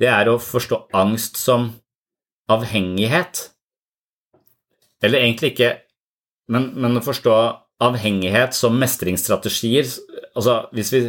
[0.02, 1.70] det er å forstå angst som
[2.52, 3.50] avhengighet.
[5.04, 5.72] Eller egentlig ikke,
[6.52, 7.36] men, men å forstå
[7.86, 9.90] avhengighet som mestringsstrategier.
[10.36, 11.02] Altså, hvis vi,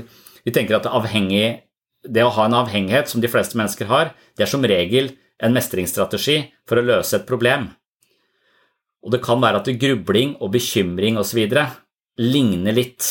[0.46, 1.62] vi tenker at avhengig,
[2.07, 5.55] det å ha en avhengighet, som de fleste mennesker har, det er som regel en
[5.55, 7.68] mestringsstrategi for å løse et problem.
[9.07, 11.46] Og det kan være at grubling og bekymring osv.
[12.18, 13.11] ligner litt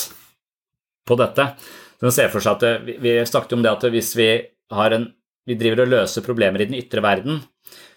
[1.08, 1.54] på dette.
[2.02, 4.30] Så ser for seg at Vi snakket om det at hvis vi
[4.76, 5.14] en
[5.46, 7.44] vi driver og løser problemer i den ytre verden,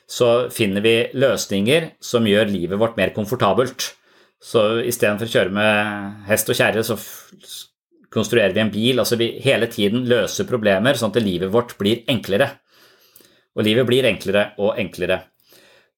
[0.09, 3.91] så finner vi løsninger som gjør livet vårt mer komfortabelt.
[4.41, 6.97] Så istedenfor å kjøre med hest og kjerre, så
[8.15, 9.03] konstruerer vi en bil.
[9.03, 12.49] Altså vi hele tiden løser problemer sånn at livet vårt blir enklere.
[13.59, 15.21] Og livet blir enklere og enklere.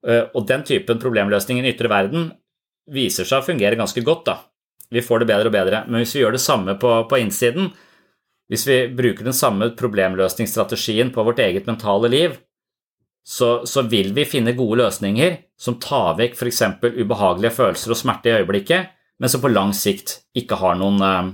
[0.06, 2.30] Eh, og den typen problemløsning i den ytre verden
[2.90, 4.26] viser seg å fungere ganske godt.
[4.26, 4.38] da.
[4.90, 5.84] Vi får det bedre og bedre.
[5.86, 7.70] Men hvis vi gjør det samme på, på innsiden,
[8.50, 12.40] hvis vi bruker den samme problemløsningsstrategien på vårt eget mentale liv,
[13.26, 16.62] så, så vil vi finne gode løsninger som tar vekk f.eks.
[16.82, 21.30] ubehagelige følelser og smerte i øyeblikket, men som på lang sikt ikke har noen eh,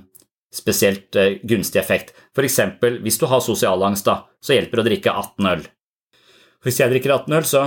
[0.55, 2.13] spesielt eh, gunstig effekt.
[2.37, 2.61] F.eks.
[3.03, 5.67] hvis du har sosial angst, da, så hjelper det å drikke 18 øl.
[6.67, 7.67] Hvis jeg drikker 18 øl, så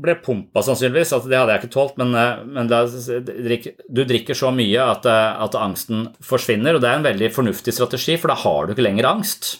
[0.00, 4.38] ble pumpa sannsynligvis, altså det hadde jeg ikke tålt, men, eh, men da, du drikker
[4.38, 8.32] så mye at, eh, at, angsten forsvinner, og det er en veldig fornuftig strategi, for
[8.32, 9.52] da har du ikke lenger angst.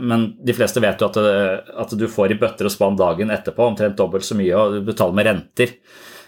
[0.00, 3.30] Men de fleste vet jo at, eh, at du får i bøtter og spann dagen
[3.30, 5.76] etterpå omtrent dobbelt så mye, og du betaler med renter.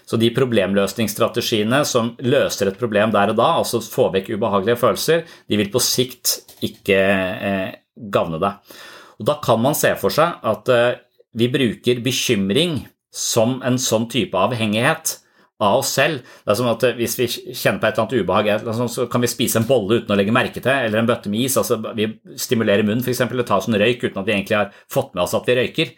[0.07, 5.25] Så de problemløsningsstrategiene som løser et problem der og da, altså få vekk ubehagelige følelser,
[5.51, 7.75] de vil på sikt ikke eh,
[8.13, 8.77] gagne deg.
[9.19, 11.01] Og da kan man se for seg at eh,
[11.37, 15.17] vi bruker bekymring som en sånn type avhengighet
[15.63, 16.21] av oss selv.
[16.43, 19.31] Det er som at Hvis vi kjenner på et eller annet ubehag, så kan vi
[19.31, 21.57] spise en bolle uten å legge merke til, eller en bøtte med is.
[21.57, 25.13] altså Vi stimulerer munnen f.eks., eller tar en røyk uten at vi egentlig har fått
[25.15, 25.93] med oss at vi røyker.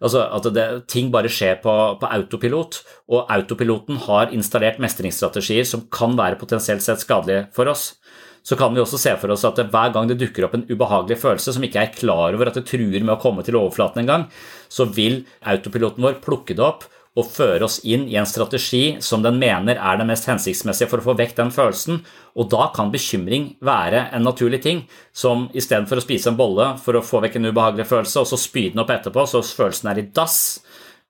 [0.00, 5.88] Altså At det, ting bare skjer på, på, autopilot, og autopiloten har installert mestringsstrategier som
[5.92, 7.94] kan være potensielt sett skadelige for oss
[8.46, 11.18] så kan vi også se for oss at hver gang det dukker opp en ubehagelig
[11.20, 14.26] følelse som ikke er klar over at det truer med å komme til overflaten engang,
[14.72, 16.86] så vil autopiloten vår plukke det opp
[17.18, 21.02] og føre oss inn i en strategi som den mener er det mest hensiktsmessige for
[21.02, 21.98] å få vekk den følelsen.
[22.38, 26.96] Og da kan bekymring være en naturlig ting, som istedenfor å spise en bolle for
[26.96, 30.02] å få vekk en ubehagelig følelse, og så spy den opp etterpå så følelsen er
[30.02, 30.38] i dass.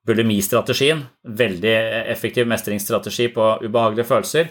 [0.08, 1.04] Bulimistrategien,
[1.36, 1.76] veldig
[2.08, 4.48] effektiv mestringsstrategi på ubehagelige følelser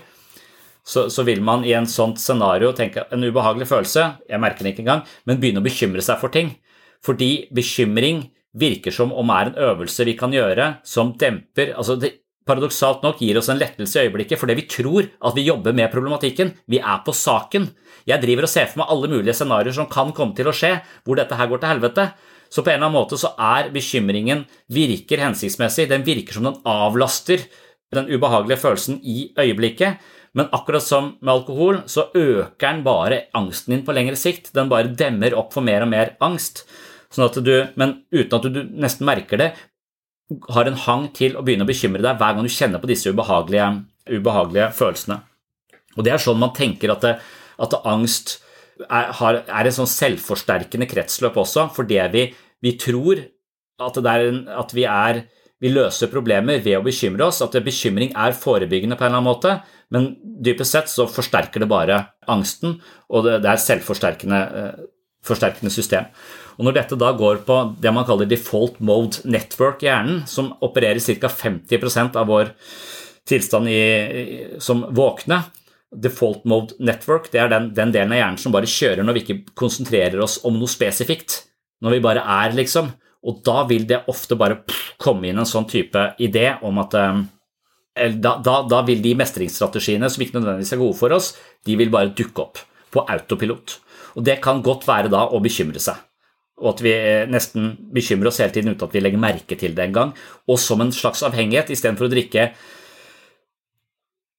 [0.89, 4.73] så, så, vil man i en sånt scenario tenke en ubehagelig følelse, jeg merker den
[4.73, 6.55] ikke engang, men begynne å bekymre seg for ting.
[7.05, 8.23] Fordi bekymring
[8.57, 12.15] virker som om er en øvelse vi kan gjøre som demper altså det
[12.49, 15.91] Paradoksalt nok gir oss en lettelse i øyeblikket fordi vi tror at vi jobber med
[15.93, 16.49] problematikken.
[16.65, 17.67] Vi er på saken.
[18.09, 20.79] Jeg driver og ser for meg alle mulige scenarioer som kan komme til å skje,
[21.05, 22.07] hvor dette her går til helvete.
[22.49, 25.91] Så på en eller annen måte så er bekymringen virker hensiktsmessig.
[25.91, 27.45] Den virker som den avlaster
[27.93, 30.01] den ubehagelige følelsen i øyeblikket.
[30.37, 34.51] Men akkurat som med alkohol, så øker den bare angsten din på lengre sikt.
[34.57, 36.65] Den bare demmer opp for mer og mer angst.
[37.13, 39.49] Sånn du, men uten at du nesten merker det,
[40.53, 43.09] har en hang til å begynne å bekymre deg hver gang du kjenner på disse
[43.09, 43.69] ubehagelige,
[44.13, 45.17] ubehagelige følelsene.
[45.97, 47.15] Og det er sånn man tenker at, det,
[47.57, 48.35] at det, angst
[48.85, 52.27] er, har, er en sånn selvforsterkende kretsløp også, fordi vi,
[52.61, 53.23] vi tror
[53.81, 55.23] at, en, at vi, er,
[55.63, 59.31] vi løser problemer ved å bekymre oss, at bekymring er forebyggende på en eller annen
[59.31, 59.57] måte,
[59.89, 60.11] men
[60.45, 62.77] dypest sett så forsterker det bare angsten,
[63.09, 64.45] og det, det er et selvforsterkende
[65.25, 66.07] forsterkende system.
[66.59, 70.51] Og Når dette da går på det man kaller default mode network i hjernen, som
[70.65, 71.31] opererer ca.
[71.31, 72.51] 50% av vår
[73.29, 73.79] tilstand i,
[74.59, 75.43] som våkne
[75.89, 79.21] Default mode network det er den, den, delen av hjernen som bare kjører når vi
[79.23, 81.39] ikke konsentrerer oss om noe spesifikt.
[81.81, 82.91] Når vi bare er, liksom.
[83.25, 84.59] Og da vil det ofte bare
[85.01, 87.23] komme inn en sånn type idé om at eh,
[88.21, 91.31] da, da, da vil de mestringsstrategiene som ikke nødvendigvis er gode for oss,
[91.65, 92.61] de vil bare dukke opp
[92.93, 93.79] på autopilot.
[94.19, 95.97] Og det kan godt være da å bekymre seg.
[96.59, 99.75] Og at vi eh, nesten bekymrer oss hele tiden uten at vi legger merke til
[99.77, 100.13] det engang.
[100.49, 102.49] Og som en slags avhengighet, istedenfor å drikke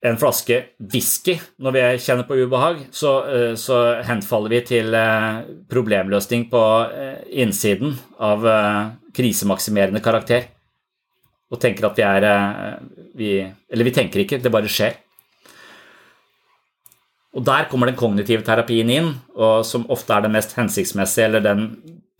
[0.01, 0.57] en flaske
[0.93, 6.65] whisky når vi kjenner på ubehag, så, eh, så henfaller vi til eh, problemløsning på
[7.45, 8.49] innsiden av
[9.17, 10.49] krisemaksimerende karakter.
[11.51, 12.25] Og tenker at vi er
[13.19, 14.95] vi, Eller vi tenker ikke, det bare skjer.
[17.35, 21.45] Og Der kommer den kognitive terapien inn, og som ofte er den mest hensiktsmessige, eller
[21.45, 21.67] den,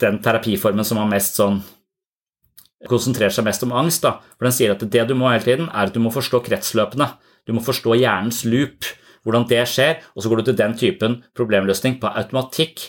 [0.01, 1.61] den terapiformen som har mest sånn
[2.89, 4.05] konsentrerer seg mest om angst.
[4.05, 4.19] Da.
[4.39, 7.11] For Den sier at det du må hele tiden, er at du må forstå kretsløpene.
[7.47, 8.89] Du må forstå hjernens loop,
[9.25, 12.89] hvordan det skjer, og så går du til den typen problemløsning på automatikk.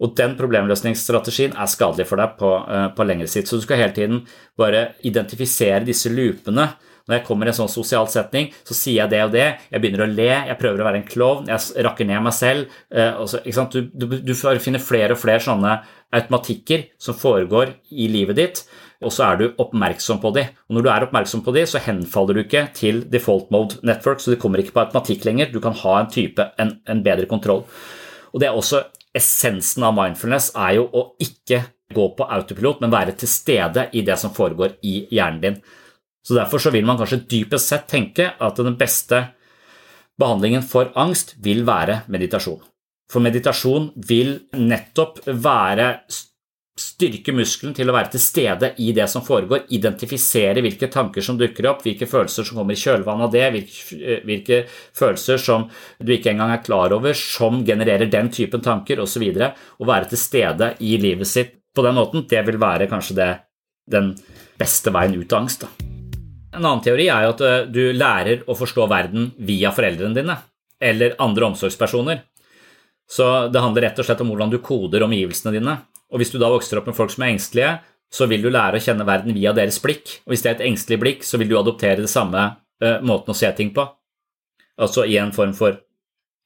[0.00, 3.48] Og den problemløsningsstrategien er skadelig for deg på, uh, på lengre sikt.
[3.48, 4.24] Så du skal hele tiden
[4.56, 6.68] bare identifisere disse loopene
[7.06, 9.46] når jeg kommer i en sånn sosial setning, så sier jeg det og det.
[9.70, 12.72] Jeg begynner å le, jeg prøver å være en klovn, jeg rakker ned meg selv.
[12.90, 15.76] Eh, så, du, du, du finner flere og flere sånne
[16.16, 18.64] automatikker som foregår i livet ditt,
[19.04, 20.46] og så er du oppmerksom på de.
[20.66, 24.22] Og Når du er oppmerksom på de, så henfaller du ikke til default mode network,
[24.22, 25.52] så det kommer ikke på automatikk lenger.
[25.52, 27.66] Du kan ha en type, en, en bedre kontroll.
[28.32, 31.62] Og det er også Essensen av mindfulness er jo å ikke
[31.96, 35.56] gå på autopilot, men være til stede i det som foregår i hjernen din.
[36.26, 39.28] Så Derfor så vil man kanskje dypest sett tenke at den beste
[40.18, 42.64] behandlingen for angst vil være meditasjon.
[43.12, 45.92] For meditasjon vil nettopp være
[46.76, 51.38] styrke muskelen til å være til stede i det som foregår, identifisere hvilke tanker som
[51.40, 54.60] dukker opp, hvilke følelser som kommer i kjølvannet av det, hvilke, hvilke
[54.98, 55.70] følelser som
[56.02, 59.24] du ikke engang er klar over, som genererer den typen tanker osv.
[59.32, 63.32] Å være til stede i livet sitt på den måten, det vil være kanskje det,
[63.88, 64.16] den
[64.60, 65.64] beste veien ut av angst.
[65.64, 65.85] Da.
[66.56, 70.38] En annen teori er jo at eh, du lærer å forstå verden via foreldrene dine
[70.80, 72.22] eller andre omsorgspersoner.
[73.08, 75.76] Så det handler rett og slett om hvordan du koder omgivelsene dine.
[76.12, 77.70] Og hvis du da vokser opp med folk som er engstelige,
[78.12, 80.18] så vil du lære å kjenne verden via deres blikk.
[80.26, 82.42] Og hvis det er et engstelig blikk, så vil du adoptere det samme
[82.82, 83.86] uh, måten å se ting på.
[84.76, 85.80] Altså i en form for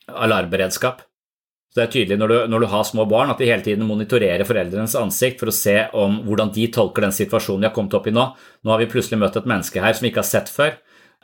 [0.09, 1.03] alarmberedskap.
[1.71, 3.87] Så det er tydelig når du, når du, har små barn, at de hele tiden
[3.87, 7.95] monitorerer foreldrenes ansikt for å se om hvordan de tolker den situasjonen de har kommet
[7.95, 8.25] opp i nå.
[8.67, 10.75] Nå har vi plutselig møtt et menneske her som vi ikke har sett før.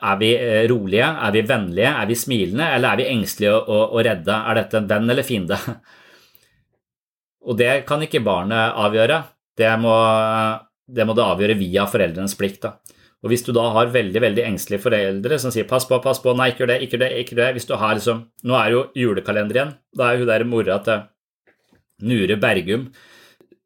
[0.07, 3.83] Er vi eh, rolige, er vi vennlige, er vi smilende, eller er vi engstelige og,
[3.89, 4.39] og, redde?
[4.39, 5.59] Er dette en venn eller fiende?
[7.47, 9.21] Og det kan ikke barnet avgjøre.
[9.57, 9.93] Det må
[10.87, 12.65] det, må det avgjøre via foreldrenes plikt.
[12.65, 12.96] Da.
[13.25, 16.35] Og Hvis du da har veldig veldig engstelige foreldre som sier 'pass på, pass på,
[16.37, 17.53] nei, ikke gjør det, ikke gjør det', ikke gjør det.
[17.55, 19.73] Hvis du har liksom, Nå er jo julekalender igjen.
[19.97, 21.01] Da er hun der mora til
[22.01, 22.91] Nure Bergum.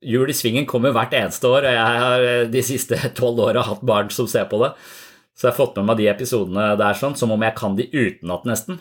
[0.01, 3.61] Jul i svingen kommer hvert eneste år, og jeg har eh, de siste tolv åra
[3.61, 4.73] hatt barn som ser på det.
[5.35, 7.89] Så jeg har fått med meg de episodene der sånn, som om jeg kan de
[7.91, 8.79] utenat, nesten.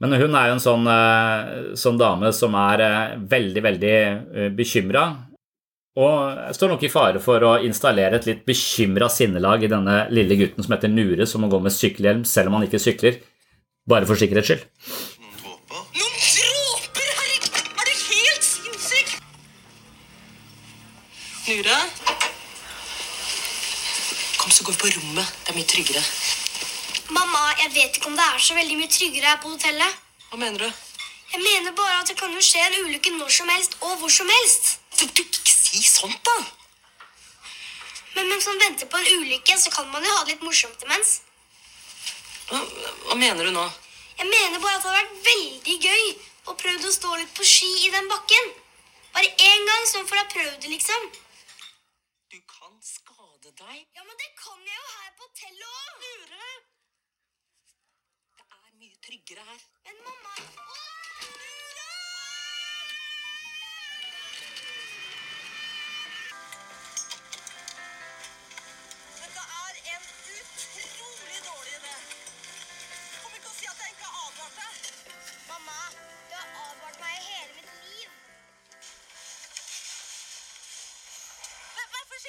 [0.00, 5.31] Men hun er jo en sånn, eh, sånn dame som er eh, veldig, veldig bekymra
[5.92, 9.96] og jeg står nok i fare for å installere et litt bekymra sinnelag i denne
[10.14, 13.18] lille gutten som heter Nure, som må gå med sykkelhjelm selv om han ikke sykler,
[13.88, 14.62] bare for sikkerhets skyld.
[15.72, 17.60] Noen dråper, herregud!
[17.76, 19.12] Er du helt sinnssyk?
[21.50, 21.76] Nure?
[24.40, 25.36] Kom, så går vi på rommet.
[25.44, 26.06] Det er mye tryggere.
[27.12, 30.00] Mamma, jeg vet ikke om det er så veldig mye tryggere her på hotellet.
[30.30, 30.82] Hva mener du?
[31.32, 34.12] Jeg mener bare at det kan jo skje en ulykke når som helst og hvor
[34.12, 34.78] som helst.
[34.96, 35.22] Du, du,
[35.72, 36.38] si sånt, da!
[38.14, 40.84] Men mens man venter på en ulykke, så kan man jo ha det litt morsomt
[40.84, 41.14] imens.
[42.50, 42.60] Hva,
[43.06, 43.64] hva mener du nå?
[44.18, 46.04] Jeg mener bare at det hadde vært veldig gøy
[46.52, 48.52] å prøve å stå litt på ski i den bakken.
[49.16, 51.08] Bare én gang, sånn for å ha prøvd det, liksom.
[52.32, 53.78] Du kan skade deg.
[53.96, 56.04] Ja, men det kan jeg jo her på hotellet òg.
[58.36, 59.71] Det er mye tryggere her.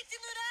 [0.04, 0.43] выйти, ну и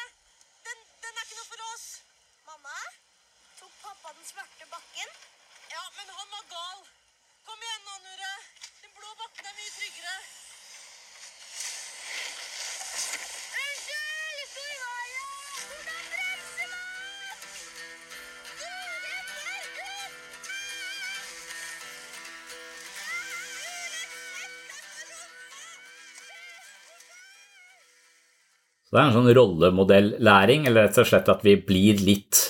[28.93, 32.43] Så det er en sånn rollemodellæring, eller rett og slett at vi blir litt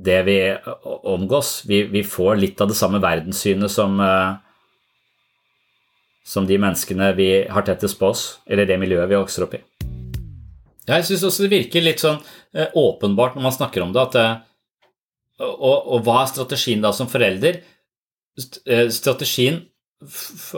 [0.00, 0.36] det vi
[1.12, 1.50] omgås.
[1.68, 4.32] Vi, vi får litt av det samme verdenssynet som, eh,
[6.24, 9.60] som de menneskene vi har tettest på oss, eller det miljøet vi vokser opp i.
[10.88, 12.16] Jeg syns også det virker litt sånn
[12.56, 14.40] eh, åpenbart når man snakker om det, at eh,
[15.44, 17.60] og, og hva er strategien da som forelder?
[18.96, 19.60] Strategien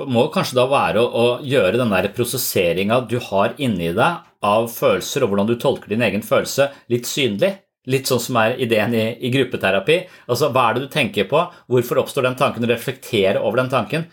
[0.08, 4.68] må kanskje da være å, å gjøre den der prosesseringa du har inni deg av
[4.72, 7.54] følelser, og hvordan du tolker din egen følelse, litt synlig.
[7.92, 9.98] Litt sånn som er ideen i, i, gruppeterapi.
[10.32, 11.42] Altså, Hva er det du tenker på?
[11.68, 12.64] Hvorfor oppstår den tanken?
[12.70, 14.06] Reflektere over den tanken.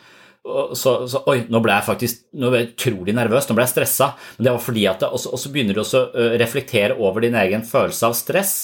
[0.44, 3.76] Så, så, Oi, nå ble jeg faktisk nå ble jeg utrolig nervøs, nå ble jeg
[3.78, 4.10] stressa.
[4.36, 7.38] Men det var fordi at det, Og så begynner du også å reflektere over din
[7.40, 8.56] egen følelse av stress,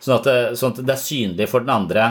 [0.00, 2.08] sånn at, det, sånn at det er synlig for den andre.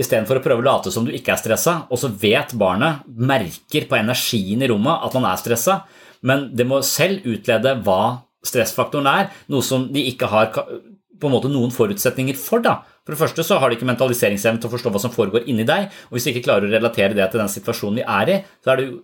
[0.00, 3.86] Istedenfor å prøve å late som du ikke er stressa, og så vet barnet, merker
[3.90, 5.82] på energien i rommet at man er stressa,
[6.26, 8.00] men det må selv utlede hva
[8.44, 12.62] stressfaktoren er, noe som de ikke har på en måte noen forutsetninger for.
[12.64, 12.80] da.
[13.04, 15.66] For det første så har de ikke mentaliseringsevne til å forstå hva som foregår inni
[15.68, 18.38] deg, og hvis de ikke klarer å relatere det til den situasjonen de er i,
[18.64, 18.98] så er du,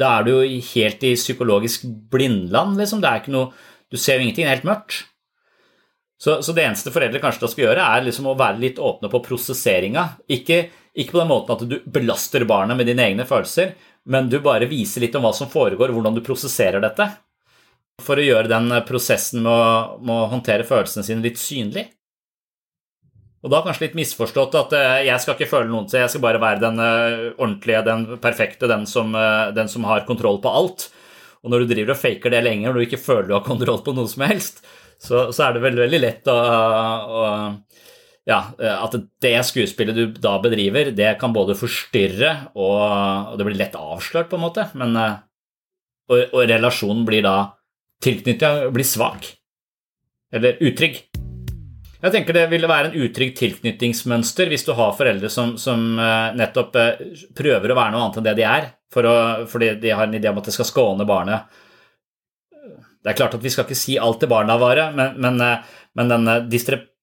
[0.00, 3.02] da er du jo helt i psykologisk blindland, liksom.
[3.04, 3.52] Det er ikke noe
[3.92, 5.02] Du ser jo ingenting, det er helt mørkt.
[6.22, 9.08] Så, så, det eneste foreldre kanskje da skal gjøre, er liksom å være litt åpne
[9.10, 10.04] på prosesseringa.
[10.30, 10.60] Ikke,
[10.94, 13.72] ikke på den måten at du belaster barnet med dine egne følelser,
[14.06, 17.08] men du bare viser litt om hva som foregår, hvordan du prosesserer dette
[18.02, 21.88] for å gjøre den prosessen med å, med å håndtere følelsene sine litt synlig.
[23.42, 26.22] Og da kanskje litt misforstått at eh, jeg skal ikke føle noen, til, jeg skal
[26.22, 30.52] bare være den eh, ordentlige, den perfekte, den som, eh, den som har kontroll på
[30.60, 30.86] alt.
[31.42, 33.82] Og når du driver og faker det lenger, når du ikke føler du har kontroll
[33.82, 34.62] på noe som helst,
[35.02, 37.22] så, så er det veldig, veldig lett å, å
[38.28, 38.94] ja, at
[39.24, 44.28] det skuespillet du da bedriver, det kan både forstyrre og, og det blir lett avslørt,
[44.30, 44.68] på en måte.
[44.78, 44.94] Men,
[46.06, 47.36] og, og relasjonen blir da
[48.02, 49.26] tilknytninga blir svak.
[50.32, 51.02] Eller utrygg.
[52.02, 56.32] Jeg tenker det ville være en utrygg tilknytningsmønster hvis du har foreldre som, som uh,
[56.34, 57.02] nettopp uh,
[57.38, 59.14] prøver å være noe annet enn det de er, for å,
[59.50, 61.60] fordi de har en idé om at det skal skåne barnet.
[63.02, 65.82] Det er klart at vi skal ikke si alt til barna våre, men, men, uh,
[65.98, 66.28] men den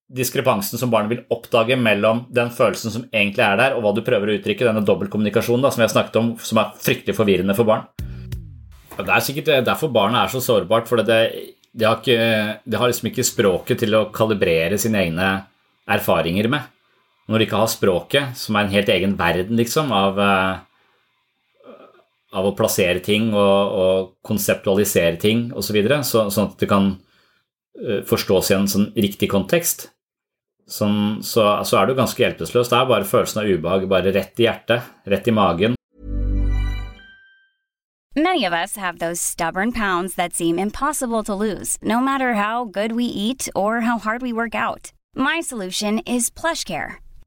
[0.09, 4.01] diskrepansen som barnet vil oppdage mellom den følelsen som egentlig er der, og hva du
[4.05, 7.69] prøver å uttrykke, denne dobbeltkommunikasjonen som vi har snakket om, som er fryktelig forvirrende for
[7.69, 7.85] barn.
[8.99, 10.89] Det er sikkert derfor barnet er så sårbart.
[10.89, 11.19] for det,
[11.71, 15.29] det, har ikke, det har liksom ikke språket til å kalibrere sine egne
[15.89, 16.67] erfaringer med.
[17.29, 20.57] Når de ikke har språket, som er en helt egen verden liksom, av, eh,
[22.35, 26.69] av å plassere ting og, og konseptualisere ting osv., så videre, så, sånn at det
[26.69, 26.91] kan
[27.79, 29.89] eh, forstås i en sånn riktig kontekst,
[30.69, 32.53] sånn, så, så, er du ganske hjelpeløs.
[32.53, 35.75] Det er bare følelsen av ubehag bare rett i hjertet, rett i magen.
[38.15, 42.65] Many of us have those stubborn pounds that seem impossible to lose, no matter how
[42.65, 44.91] good we eat or how hard we work out.
[45.15, 46.97] My solution is PlushCare.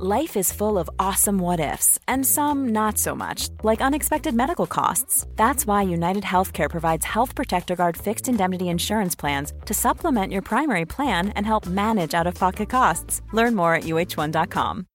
[0.00, 4.66] Life is full of awesome what ifs and some not so much, like unexpected medical
[4.68, 5.26] costs.
[5.34, 10.42] That's why United Healthcare provides Health Protector Guard fixed indemnity insurance plans to supplement your
[10.42, 13.22] primary plan and help manage out of pocket costs.
[13.32, 14.86] Learn more at uh1.com.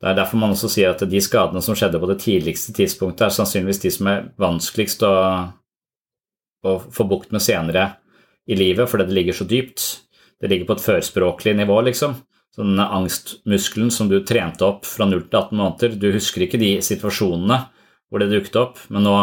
[0.00, 3.24] Det er derfor man også sier at de skadene som skjedde på det tidligste tidspunktet,
[3.24, 5.14] er sannsynligvis de som er vanskeligst å,
[6.60, 7.86] å få bukt med senere
[8.44, 10.07] i livet, fordi det ligger så dypt.
[10.38, 12.14] Det ligger på et førspråklig nivå, liksom.
[12.54, 16.60] Så denne angstmuskelen som du trente opp fra 0 til 18 måneder, du husker ikke
[16.60, 17.60] de situasjonene
[18.08, 19.16] hvor det dukket opp, men, nå,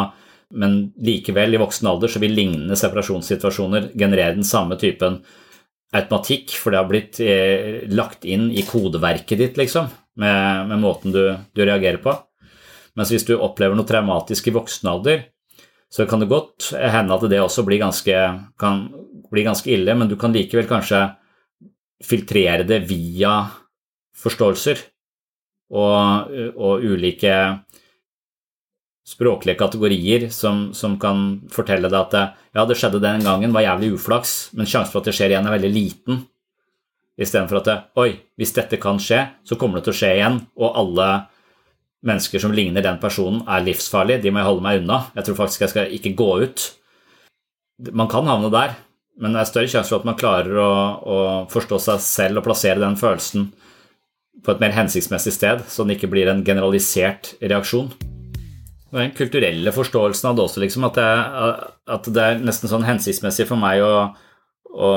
[0.56, 5.24] men likevel, i voksen alder, så vil lignende separasjonssituasjoner generere den samme typen
[5.96, 9.90] automatikk, for det har blitt eh, lagt inn i kodeverket ditt, liksom
[10.22, 11.24] med, med måten du,
[11.56, 12.16] du, reagerer på.
[12.96, 15.26] Mens hvis du opplever noe traumatisk i voksen alder,
[15.96, 18.16] så kan det godt hende at det også blir ganske,
[18.60, 18.82] kan
[19.32, 21.06] bli ganske ille, men du kan likevel kanskje
[22.04, 23.38] filtrere det via
[24.20, 24.82] forståelser
[25.72, 27.38] og, og ulike
[29.06, 33.94] språklige kategorier som, som, kan fortelle deg at ja, det skjedde den gangen, var jævlig
[33.96, 36.24] uflaks, men sjansen for at det skjer igjen, er veldig liten.
[37.16, 37.72] Istedenfor at
[38.02, 41.10] oi, hvis dette kan skje, så kommer det til å skje igjen, og alle
[42.06, 45.02] mennesker som ligner den personen, er livsfarlige, de må jeg holde meg unna.
[45.18, 46.66] Jeg tror faktisk jeg skal ikke gå ut.
[47.92, 48.76] Man kan havne der,
[49.20, 51.20] men det er større sjanse for at man klarer å, å
[51.52, 53.50] forstå seg selv og plassere den følelsen
[54.46, 57.90] på et mer hensiktsmessig sted, så den ikke blir en generalisert reaksjon
[58.96, 61.66] den kulturelle forståelsen av det også, liksom, at, det,
[61.98, 63.94] at det er nesten sånn hensiktsmessig for meg å,
[64.76, 64.90] å,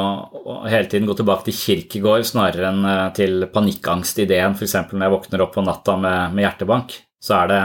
[0.42, 4.74] og, hele tiden gå tilbake til kirkegård snarere enn eh, til panikkangstideen, f.eks.
[4.90, 6.96] når jeg våkner opp på natta med, med hjertebank.
[7.22, 7.60] Så er, det,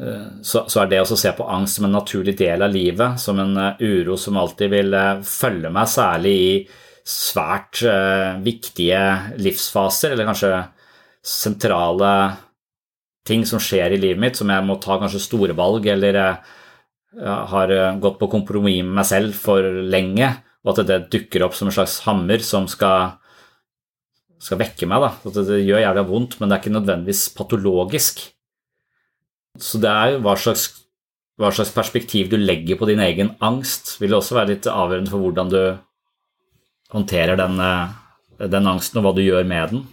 [0.00, 3.20] eh, så, så er det å se på angst som en naturlig del av livet,
[3.20, 6.50] som en eh, uro som alltid vil følge meg, særlig i
[7.06, 7.84] svært
[8.42, 9.00] viktige
[9.38, 10.56] livsfaser, eller kanskje
[11.22, 12.08] sentrale
[13.26, 17.44] ting som skjer i livet mitt, som jeg må ta kanskje store valg, eller uh,
[17.52, 17.72] har
[18.02, 20.32] gått på kompromiss med meg selv for lenge,
[20.66, 23.14] og at det dukker opp som en slags hammer som skal,
[24.42, 25.04] skal vekke meg.
[25.04, 25.12] Da.
[25.30, 28.24] At det gjør jævlig vondt, men det er ikke nødvendigvis patologisk.
[29.62, 30.68] Så det er hva slags,
[31.38, 35.22] hva slags perspektiv du legger på din egen angst, vil også være litt avgjørende for
[35.22, 35.60] hvordan du
[36.92, 37.94] håndterer den, eh,
[38.50, 39.86] den angsten, og hva du gjør med den.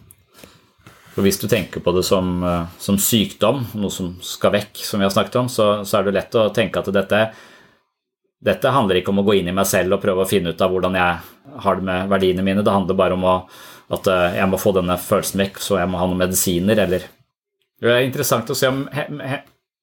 [1.14, 5.00] For Hvis du tenker på det som, eh, som, sykdom, noe som skal vekk, som
[5.00, 7.28] vi har snakket om, så, så er det lett å tenke at dette,
[8.44, 10.62] dette, handler ikke om å gå inn i meg selv og prøve å finne ut
[10.64, 12.66] av hvordan jeg har det med verdiene mine.
[12.66, 13.38] Det handler bare om å,
[13.96, 17.10] at eh, jeg må få denne følelsen vekk, så jeg må ha noen medisiner, eller
[17.84, 18.86] Det er interessant å se om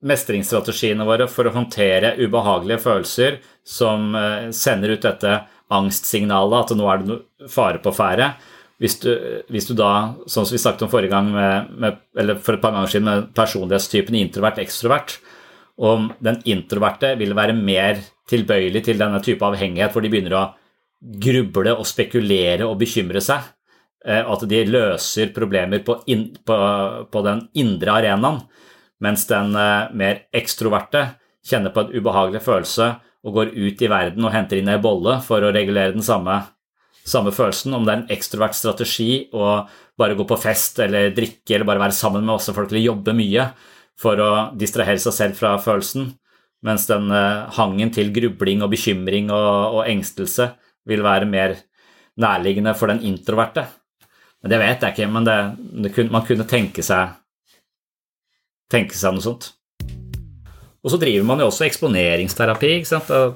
[0.01, 6.89] mestringsstrategiene våre for å håndtere ubehagelige følelser som eh, sender ut dette angstsignalet, at nå
[6.91, 7.21] er det
[7.53, 8.33] fare på ferde
[8.81, 9.11] hvis du,
[9.53, 12.63] hvis du, da, sånn som vi snakket om forrige gang, med, med, eller for et
[12.63, 15.19] par ganger siden, med personlighetstypen introvert-ekstrovert,
[15.81, 18.01] om den introverte vil være mer
[18.31, 20.49] tilbøyelig til denne type avhengighet, hvor de begynner å
[21.01, 23.47] gruble og spekulere og bekymre seg,
[24.05, 26.59] eh, at de løser problemer på, in, på,
[27.09, 28.43] på den indre arenaen,
[29.01, 31.07] mens den eh, mer ekstroverte
[31.49, 32.93] kjenner på en ubehagelig følelse
[33.25, 36.43] og går ut i verden og henter inn ei bolle for å regulere den samme
[37.11, 39.63] samme følelsen, om det er en ekstrovert strategi å
[39.99, 43.15] bare gå på fest eller drikke eller bare være sammen med masse folk eller jobbe
[43.17, 43.47] mye
[44.01, 46.11] for å distrahere seg selv fra følelsen,
[46.65, 50.51] mens den uh, hangen til grubling og bekymring og, og, engstelse
[50.89, 51.57] vil være mer
[52.21, 53.67] nærliggende for den introverte.
[54.41, 55.39] Men Det vet jeg ikke, men det,
[55.85, 57.17] det kunne, man kunne tenke seg,
[58.73, 59.53] tenke seg noe sånt.
[60.81, 62.71] Og så driver man jo også eksponeringsterapi.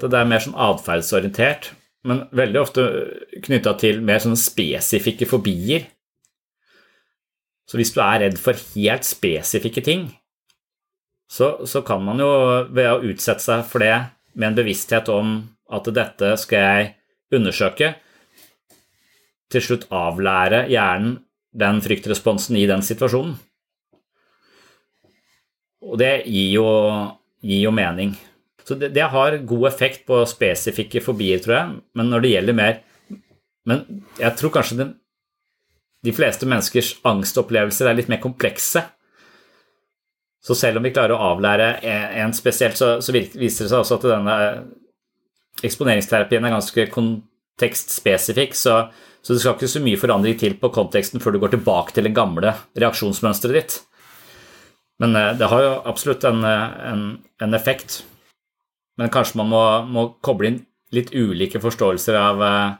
[0.01, 2.85] Det er mer sånn atferdsorientert men veldig ofte
[3.45, 5.87] knytta til mer sånne spesifikke fobier.
[7.65, 10.05] Så hvis du er redd for helt spesifikke ting,
[11.31, 12.29] så, så, kan man jo
[12.69, 13.95] ved å utsette seg for det
[14.35, 15.37] med en bevissthet om
[15.73, 16.91] at dette skal jeg
[17.35, 17.95] undersøke,
[19.51, 21.19] til slutt avlære hjernen
[21.55, 23.35] den fryktresponsen i den situasjonen.
[25.85, 26.67] Og det gir jo,
[27.45, 28.15] gir jo mening.
[28.65, 32.57] Så det, det, har god effekt på spesifikke fobier, tror jeg, men når det gjelder
[32.57, 32.83] mer
[33.65, 34.89] Men jeg tror kanskje den,
[36.05, 38.83] de fleste menneskers angstopplevelser er litt mer komplekse.
[40.45, 41.69] Så selv om vi klarer å avlære
[42.21, 44.35] en spesielt, så, så viser det seg også at denne
[45.65, 48.75] eksponeringsterapien er ganske kontekstspesifikk, så,
[49.25, 52.05] så det skal ikke så mye forandring til på konteksten før du går tilbake til
[52.05, 53.79] det gamle reaksjonsmønsteret ditt.
[55.01, 57.03] Men eh, det har jo absolutt en, en,
[57.41, 58.03] en effekt.
[58.99, 60.61] Men kanskje man må, må koble inn
[60.95, 62.75] litt ulike forståelser av, eh,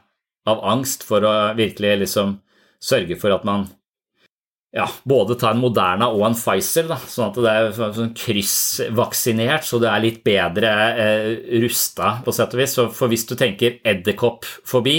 [0.48, 2.38] av, angst for å virkelig liksom
[2.82, 3.66] sørge for at man
[4.76, 9.64] ja, både ta en Moderna og en Pfizer, da, sånn at det er sånn kryssvaksinert,
[9.64, 11.28] så det er litt bedre eh,
[11.62, 12.76] rusta, på sett og vis.
[12.92, 14.98] For hvis du tenker edderkoppfobi,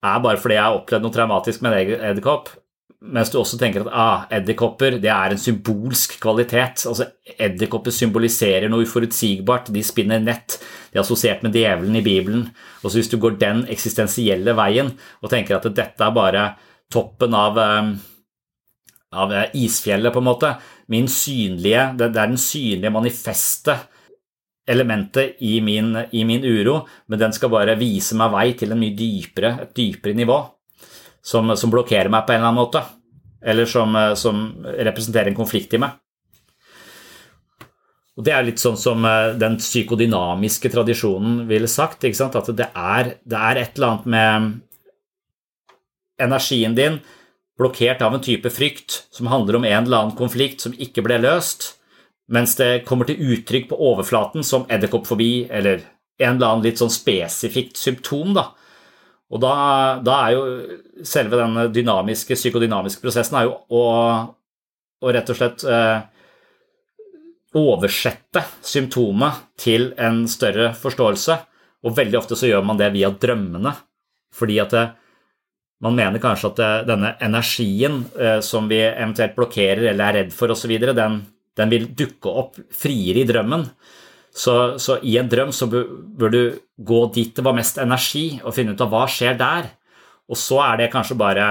[0.00, 2.52] er bare fordi jeg har opplevd noe traumatisk med en edderkopp,
[3.00, 6.84] mens du også tenker at ah, edderkopper det er en symbolsk kvalitet.
[6.84, 7.06] altså
[7.40, 10.58] Edderkopper symboliserer noe uforutsigbart, de spinner nett,
[10.92, 12.50] de er assosiert med djevelen i Bibelen.
[12.82, 14.92] og så Hvis du går den eksistensielle veien
[15.22, 16.44] og tenker at dette er bare
[16.92, 17.94] toppen av, eh,
[19.10, 20.52] av isfjellet, på en måte,
[20.90, 23.88] min synlige, det er den synlige manifestet
[24.70, 26.80] elementet i min, i min uro,
[27.10, 30.38] men den skal bare vise meg vei til en mye dypere, et dypere nivå
[31.22, 32.84] som, som, blokkerer meg på en eller annen måte,
[33.42, 35.98] eller som, eh, som representerer en konflikt i meg.
[38.18, 42.04] Og Det er litt sånn som eh, den psykodynamiske tradisjonen ville sagt.
[42.04, 44.50] At det er, det er, et eller annet med
[46.20, 47.00] energien din
[47.60, 51.20] blokkert av en type frykt som handler om en eller annen konflikt som ikke ble
[51.20, 51.74] løst,
[52.32, 55.82] mens det kommer til uttrykk på overflaten som edderkoppfobi eller
[56.20, 58.32] en eller annen litt sånn spesifikt symptom.
[58.36, 58.50] da.
[59.30, 59.54] Og da,
[60.04, 63.84] da, er jo selve den dynamiske, psykodynamiske prosessen er jo å,
[65.00, 66.00] å rett og slett eh,
[67.60, 71.36] oversette symptomet til en større forståelse.
[71.86, 73.72] Og veldig ofte så gjør man det via drømmene,
[74.36, 74.86] fordi at det,
[75.80, 80.52] man mener kanskje at denne energien eh, som vi eventuelt blokkerer eller er redd for
[80.52, 81.20] osv., den,
[81.56, 83.64] den vil dukke opp friere i drømmen.
[84.30, 86.42] Så, så, i en drøm så bør du
[86.76, 89.70] gå dit det var mest energi, og finne ut av hva skjer der.
[90.30, 91.48] Og så er det kanskje bare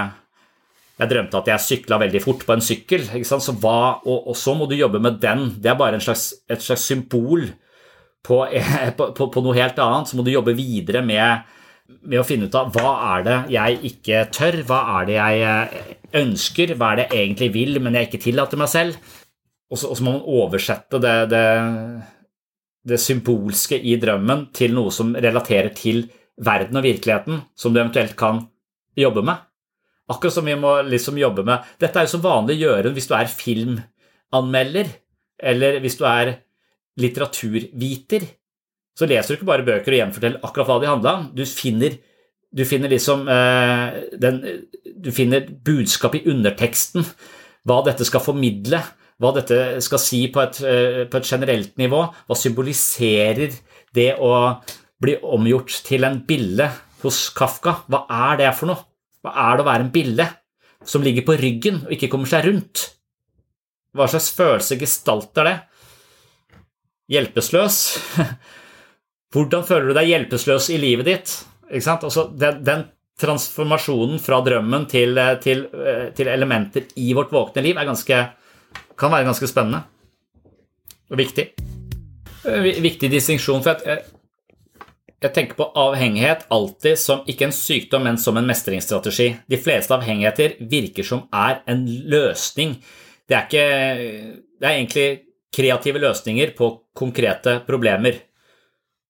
[0.99, 4.51] Jeg drømte at jeg sykla veldig fort på en sykkel, så hva, og, og, så
[4.51, 5.45] må du jobbe med den.
[5.55, 7.45] Det er bare slags, et slags symbol
[8.19, 8.41] på,
[8.97, 10.09] på, på, på, noe helt annet.
[10.11, 11.47] Så må du jobbe videre med,
[12.01, 15.47] med å finne ut av hva er det jeg ikke tør, hva er det jeg
[15.49, 19.17] eh, ønsker, hva er det jeg egentlig vil, men jeg ikke tillater meg selv.
[19.69, 21.43] Og så, må man oversette det, det
[22.89, 26.05] det symbolske i drømmen til noe som relaterer til
[26.39, 28.45] verden og virkeligheten, som du eventuelt kan
[28.97, 29.45] jobbe med.
[30.09, 33.13] Akkurat som vi må liksom jobbe med Dette er jo som vanlig gjøren hvis du
[33.13, 34.89] er filmanmelder,
[35.37, 36.33] eller hvis du er
[36.99, 38.25] litteraturviter.
[38.99, 41.27] Så leser du ikke bare bøker og gjenforteller akkurat hva de handla om.
[41.35, 41.95] Du finner,
[42.51, 44.41] du finner liksom eh, den,
[44.99, 47.07] Du finner budskap i underteksten,
[47.63, 48.81] hva dette skal formidle
[49.19, 52.05] hva dette skal si på et, eh, på et generelt nivå.
[52.27, 53.51] Hva symboliserer
[53.93, 54.61] det å
[54.99, 56.69] bli omgjort til en bille
[57.03, 57.83] hos Kafka?
[57.91, 58.85] Hva er det for noe?
[59.19, 60.29] Hva er det å være en bille
[60.87, 62.85] som ligger på ryggen og ikke kommer seg rundt?
[63.91, 65.57] Hva slags følelse gestalter det?
[67.11, 67.99] Hjelpeløs?
[69.33, 71.35] Hvordan føler du deg hjelpeløs i livet ditt?
[71.69, 72.87] Altså, den, den,
[73.19, 78.19] transformasjonen fra drømmen til, til, eh, til elementer i vårt våkne liv ganske
[78.95, 79.81] kan være ganske spennende
[81.11, 81.49] og viktig.
[82.47, 84.05] Eh, viktig distinksjon, for jeg,
[85.19, 89.33] jeg tenker på avhengighet alltid som ikke en sykdom, men som en mestringsstrategi.
[89.51, 92.77] De fleste avhengigheter virker som er en løsning.
[93.27, 93.67] Det er, ikke,
[94.61, 95.09] det er egentlig
[95.53, 98.23] kreative løsninger på konkrete problemer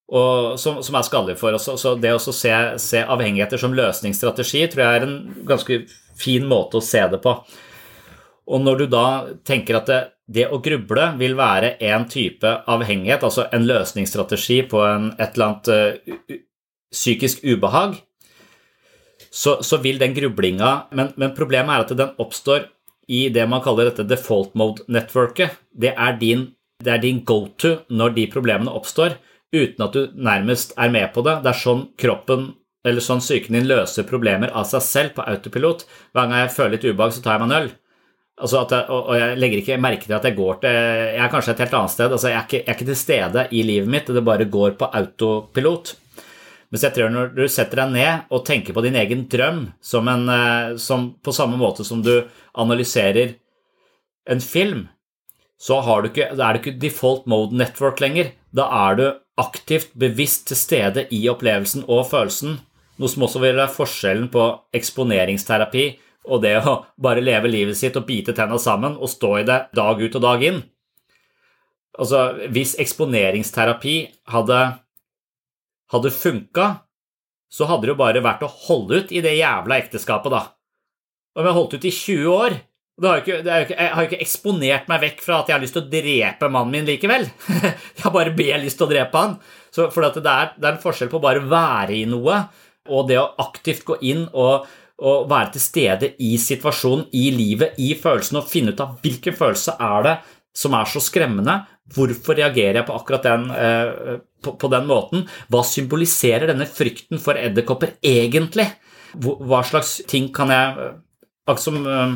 [0.10, 1.68] og som, som, er skadelig for oss.
[1.78, 5.84] Så det å se, se, avhengigheter som løsningsstrategi tror jeg er en ganske
[6.20, 7.36] fin måte å se det på.
[8.50, 9.06] Og når du da
[9.46, 14.82] tenker at det, det å gruble vil være en type avhengighet, altså en løsningsstrategi på
[14.86, 16.38] en, et eller annet uh,
[16.90, 18.00] psykisk ubehag,
[19.30, 22.66] så, så, vil den grublinga men, men, problemet er at den oppstår
[23.10, 25.54] i det man kaller dette default mode-networket.
[25.70, 26.48] Det er din,
[26.82, 29.20] din go-to når de problemene oppstår,
[29.56, 31.40] uten at du nærmest er med på det.
[31.44, 32.50] Det er sånn kroppen
[32.88, 35.86] eller sånn psyken din løser problemer av seg selv på autopilot.
[36.14, 37.72] Hver gang jeg føler litt ubehag, så tar jeg meg en øl.
[38.40, 41.52] Altså jeg, og jeg legger ikke merke til at jeg går til Jeg er kanskje
[41.58, 42.14] et helt annet sted.
[42.16, 44.78] Altså jeg, er ikke, jeg er ikke til stede i livet mitt, det bare går
[44.80, 45.92] på autopilot.
[46.70, 50.08] Mens jeg tror når du setter deg ned og tenker på din egen drøm som,
[50.08, 52.14] en, eh, som på samme måte som du
[52.62, 53.34] analyserer
[54.30, 54.86] en film,
[55.60, 58.32] så er det ikke default mode network lenger.
[58.56, 59.06] Da er du
[59.40, 62.60] aktivt, bevisst til stede i opplevelsen og følelsen,
[63.00, 65.86] noe som også vil være forskjellen på eksponeringsterapi
[66.30, 69.60] og det å bare leve livet sitt og bite tenna sammen og stå i det
[69.76, 70.60] dag ut og dag inn.
[72.00, 72.20] Altså,
[72.54, 73.96] hvis eksponeringsterapi
[74.32, 74.60] hadde,
[75.92, 76.68] hadde funka,
[77.50, 80.44] så hadde det jo bare vært å holde ut i det jævla ekteskapet, da.
[81.40, 82.58] Om jeg holdt ut i 20 år
[83.08, 85.78] har ikke, ikke, Jeg har jo ikke eksponert meg vekk fra at jeg har lyst
[85.78, 87.30] til å drepe mannen min likevel.
[87.96, 89.38] Jeg har bare ber lyst til å drepe han.
[89.72, 92.42] Så for det er, det er en forskjell på å bare være i noe
[92.90, 94.68] og det å aktivt gå inn og
[95.00, 99.36] og være til stede i situasjonen, i livet, i følelsen og finne ut av hvilken
[99.38, 100.16] følelse er det
[100.60, 101.56] som er så skremmende.
[101.96, 105.24] Hvorfor reagerer jeg på akkurat den, eh, på, på den måten?
[105.48, 108.68] Hva symboliserer denne frykten for edderkopper egentlig?
[109.16, 110.92] Hva slags ting kan jeg
[111.50, 112.14] Akkurat som uh,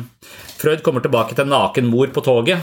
[0.60, 2.62] Freud kommer tilbake til naken mor på toget,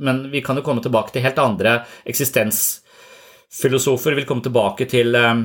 [0.00, 4.16] men vi kan jo komme tilbake til helt andre eksistensfilosofer.
[4.16, 5.44] vil komme tilbake til uh,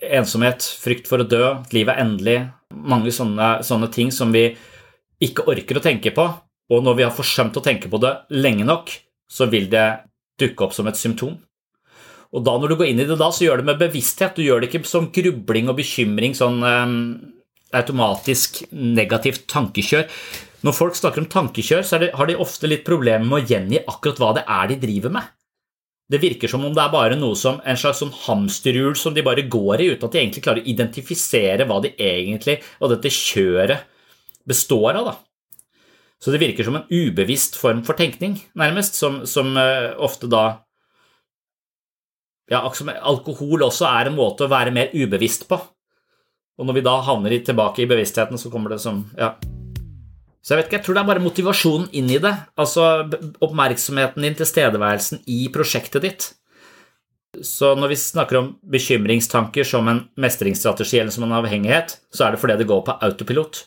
[0.00, 2.48] ensomhet, frykt for å dø, livet er endelig.
[2.72, 4.56] Mange sånne, sånne, ting som vi
[5.20, 6.24] ikke orker å tenke på.
[6.72, 8.88] Og når vi har forsømt å tenke på det lenge nok,
[9.28, 10.08] så vil det
[10.40, 11.36] dukke opp som et symptom.
[12.32, 14.32] Og da når du går inn i det da, så gjør det med bevissthet.
[14.32, 17.36] Du gjør det ikke som grubling og bekymring, sånn um,
[17.76, 20.08] automatisk negativt tankekjør.
[20.62, 23.82] Når folk snakker om tankekjør, så det, har de ofte litt problemer med å gjengi
[23.82, 25.30] akkurat hva det er de driver med.
[26.12, 29.24] Det virker som om det er bare noe som en slags sånn hamsterhjul som de
[29.24, 33.12] bare går i, uten at de egentlig klarer å identifisere hva de egentlig, og dette
[33.16, 33.86] kjøret
[34.48, 35.08] består av.
[35.08, 35.14] da.
[36.22, 40.44] Så det virker som en ubevisst form for tenkning, nærmest, som, som uh, ofte da
[42.50, 45.56] Ja, alkohol også er en måte å være mer ubevisst på.
[46.62, 49.34] Og når vi da havner tilbake i bevisstheten, så kommer det som Ja.
[50.42, 52.32] Så jeg vet ikke, jeg tror det er bare motivasjonen inn i det.
[52.58, 52.82] Altså
[53.40, 56.32] oppmerksomheten din, tilstedeværelsen i prosjektet ditt.
[57.40, 62.34] Så når vi snakker om bekymringstanker som en mestringsstrategi eller som en avhengighet, så er
[62.34, 63.62] det fordi det går på autopilot.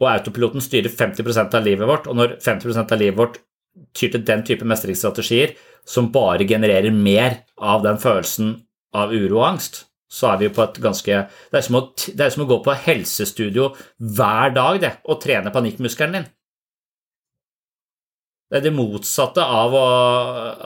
[0.00, 3.38] Og autopiloten styrer 50% av livet vårt, og når 50% av livet vårt
[3.94, 5.54] tyr til den type mestringsstrategier
[5.86, 8.56] som bare genererer mer av den følelsen
[8.96, 11.20] av uro og angst, så er vi på et ganske
[11.52, 11.82] Det er som å,
[12.16, 16.28] er som å gå på helsestudio hver dag det, og trene panikkmuskelen din.
[18.48, 19.86] Det er det motsatte av, å,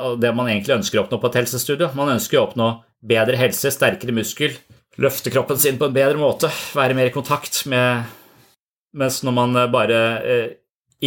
[0.06, 1.90] av det man egentlig ønsker å oppnå på et helsestudio.
[1.98, 2.68] Man ønsker å oppnå
[3.02, 4.54] bedre helse, sterkere muskel,
[5.02, 8.18] løfte kroppen sin på en bedre måte, være mer i kontakt med
[8.92, 10.50] Mens når man bare eh,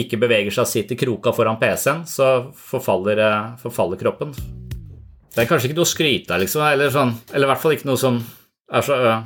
[0.02, 4.34] ikke beveger seg og sitter kroka foran PC-en, så forfaller, eh, forfaller kroppen.
[5.36, 7.74] Det er kanskje ikke noe å skryte av, liksom, eller, sånn, eller i hvert fall
[7.76, 8.22] ikke noe som
[8.72, 9.26] er så uh,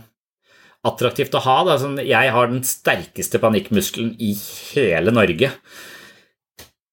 [0.90, 1.58] attraktivt å ha.
[1.68, 1.76] Da.
[1.82, 4.32] Sånn, jeg har den sterkeste panikkmuskelen i
[4.74, 5.52] hele Norge.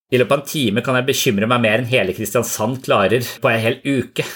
[0.07, 3.49] I løpet av en time kan jeg bekymre meg mer enn hele Kristiansand klarer på
[3.51, 4.23] en hel uke.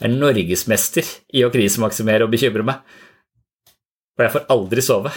[0.00, 2.78] Jeg er norgesmester i å krisemaksimere og bekymre meg.
[4.16, 5.10] For jeg får aldri sove.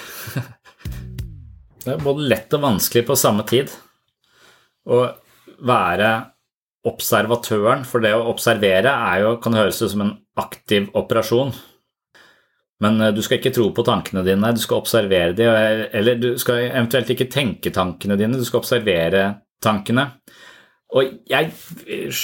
[1.86, 3.72] Det er både lett og vanskelig på samme tid
[4.92, 5.00] å
[5.64, 6.10] være
[6.88, 11.54] observatøren, for det å observere er jo, kan høres ut som en aktiv operasjon.
[12.84, 15.54] Men eh, du skal ikke tro på tankene dine, du skal observere dem.
[15.96, 19.30] Eller du skal eventuelt ikke tenke tankene dine, du skal observere
[19.64, 20.10] tankene.
[20.94, 21.52] Og jeg
[21.88, 22.24] eh,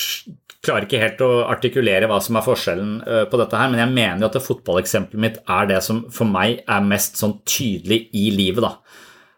[0.66, 3.95] klarer ikke helt å artikulere hva som er forskjellen eh, på dette her, men jeg
[3.95, 8.30] mener jo at fotballeksempelet mitt er det som for meg er mest sånn tydelig i
[8.36, 8.76] livet, da.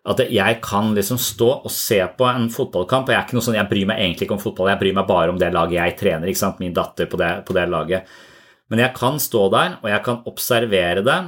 [0.01, 3.05] At jeg kan liksom stå og se på en fotballkamp.
[3.05, 4.95] og Jeg er ikke noe sånn, jeg bryr meg egentlig ikke om fotball, jeg bryr
[4.97, 6.31] meg bare om det laget jeg trener.
[6.31, 8.09] ikke sant, Min datter på det, på det laget.
[8.71, 11.19] Men jeg kan stå der, og jeg kan observere det.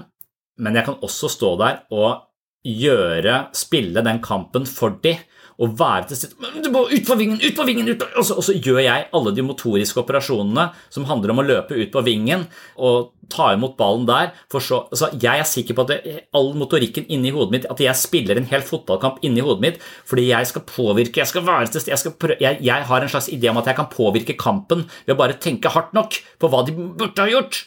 [0.57, 2.24] Men jeg kan også stå der og
[2.63, 5.21] gjøre, spille den kampen for dem
[5.62, 7.89] og være til stede Du må ut på vingen, ut på vingen!
[7.89, 11.43] Ut på, og, så, og, så, gjør jeg alle de motoriske operasjonene som handler om
[11.43, 12.47] å løpe ut på vingen
[12.78, 14.34] og ta imot ballen der.
[14.51, 17.95] Så, altså, jeg er sikker på at det, all motorikken inni hodet mitt At jeg
[17.97, 19.80] spiller en hel fotballkamp inni hodet mitt
[20.10, 23.30] fordi jeg skal påvirke Jeg skal være til stede jeg, jeg, jeg har en slags
[23.34, 26.64] idé om at jeg kan påvirke kampen ved å bare tenke hardt nok på hva
[26.68, 27.64] de burde ha gjort,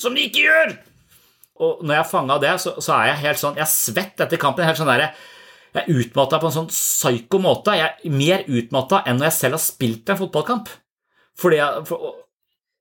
[0.00, 0.78] som de ikke gjør!
[1.60, 4.40] Og når jeg fanga det, så, så, er jeg helt sånn Jeg er svett etter
[4.40, 4.64] kampen.
[4.64, 5.10] helt sånn der,
[5.70, 7.76] jeg er utmatta på en sånn psyko måte.
[7.78, 10.72] Jeg er mer utmatta enn når jeg selv har spilt en fotballkamp.
[11.40, 12.16] Fordi jeg, for,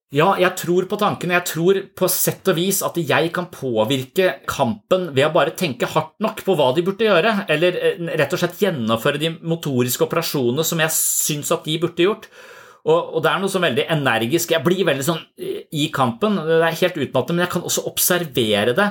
[0.10, 1.36] ja, jeg tror på tankene.
[1.38, 5.90] Jeg tror på sett og vis at jeg kan påvirke kampen ved å bare tenke
[5.92, 10.08] hardt nok på hva de burde gjøre, eller eh, rett og slett gjennomføre de motoriske
[10.08, 12.26] operasjonene som jeg syns at de burde gjort.
[12.90, 14.56] Og, og, det er noe sånn veldig energisk.
[14.56, 16.42] Jeg blir veldig sånn eh, i kampen.
[16.42, 18.90] Det er helt utmattende, men jeg kan også observere det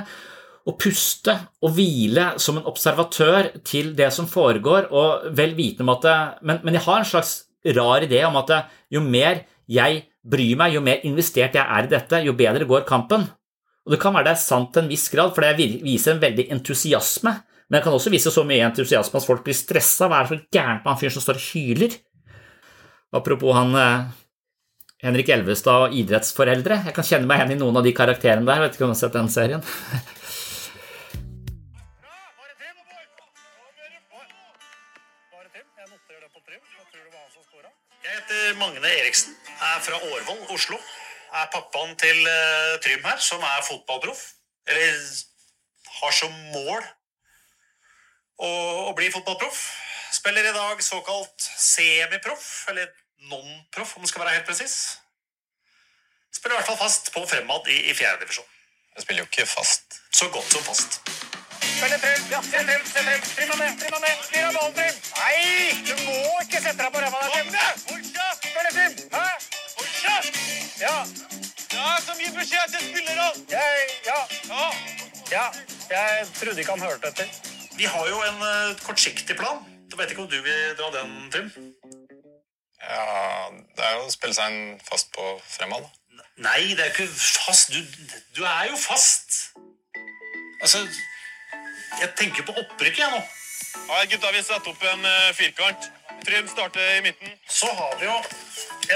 [0.67, 5.93] å puste og hvile som en observatør til det som foregår, og vel vitende om
[5.95, 7.33] at det, men, men, jeg har en slags
[7.77, 8.61] rar idé om at det,
[8.95, 12.87] jo mer jeg bryr meg, jo mer investert jeg er i dette, jo bedre går
[12.89, 13.27] kampen.
[13.85, 16.21] Og Det kan være det er sant til en viss grad, for det viser en
[16.21, 17.33] veldig entusiasme.
[17.69, 20.09] Men det kan også vise så mye entusiasme at folk blir stressa.
[20.09, 21.97] Hva er det så gærent med han fyren som står og hyler?
[23.17, 24.07] Apropos han eh,
[25.05, 26.81] Henrik Elvestad og idrettsforeldre.
[26.89, 28.59] Jeg kan kjenne meg igjen i noen av de karakterene der.
[28.59, 29.65] Jeg vet ikke om du har sett den serien?
[38.57, 40.77] Magne Eriksen er fra Årvoll, Oslo.
[41.33, 44.23] Er pappaen til uh, Trym her, som er fotballproff.
[44.69, 44.95] Eller
[45.99, 46.81] har som mål
[48.39, 48.49] å,
[48.89, 49.61] å bli fotballproff.
[50.15, 52.89] Spiller i dag såkalt semiproff, eller
[53.29, 54.77] non-proff, om det skal være helt presis.
[56.33, 58.47] Spiller i hvert fall fast på Fremad i, i fjerdedivisjon.
[58.95, 60.01] Jeg spiller jo ikke fast.
[60.15, 61.01] Så godt som fast.
[61.79, 62.23] Spiller Trym.
[62.31, 63.61] Ja, se Trym, se Trym
[64.03, 64.17] er.
[64.23, 64.95] Styr av ballen, Trym.
[65.15, 65.35] Nei,
[65.87, 68.09] du må ikke sette deg på ræva der, Trym.
[68.41, 68.97] Spiller Trym.
[69.13, 69.21] Hæ?
[69.77, 70.39] Fortsett!
[70.81, 70.95] Ja.
[71.71, 73.29] Ja, som gir beskjed til spillerne.
[73.53, 74.19] Jeg, ja.
[74.51, 74.65] ja.
[75.31, 75.45] Ja,
[75.93, 77.31] jeg trodde ikke han hørte etter.
[77.77, 79.63] Vi har jo en uh, kortsiktig plan.
[79.91, 81.47] Du vet ikke om du vil dra den, Trym?
[82.83, 83.05] Ja,
[83.77, 86.25] det er jo å spille seg en fast på Fremad, da.
[86.43, 87.07] Nei, det er jo ikke
[87.45, 87.71] fast.
[87.71, 87.79] Du,
[88.35, 89.39] du er jo fast.
[90.59, 90.83] Altså
[91.99, 93.21] jeg tenker på opprykket, jeg nå.
[93.89, 95.89] Ja, gutta, vi setter opp en uh, firkant.
[96.25, 97.31] Trym starter i midten.
[97.47, 98.17] Så har vi jo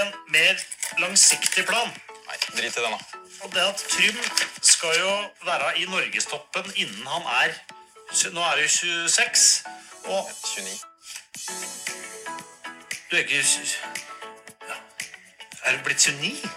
[0.02, 0.64] en mer
[1.02, 1.92] langsiktig plan.
[2.28, 3.22] Nei, drit i den, da.
[3.44, 4.18] Og det at Trym
[4.62, 5.14] skal jo
[5.46, 7.56] være i norgestoppen innen han er
[8.14, 9.64] Nå er du 26,
[10.06, 10.74] og 29.
[13.10, 13.40] Du er ikke
[14.70, 14.76] ja.
[15.66, 16.52] Er du blitt 29?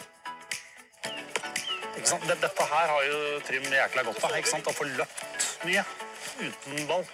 [1.96, 2.28] Ikke sant?
[2.28, 4.36] Dette her har jo Trym jækla godt av.
[4.36, 4.68] ikke sant?
[4.68, 5.84] Å få løpt mye
[6.40, 7.04] uten ball.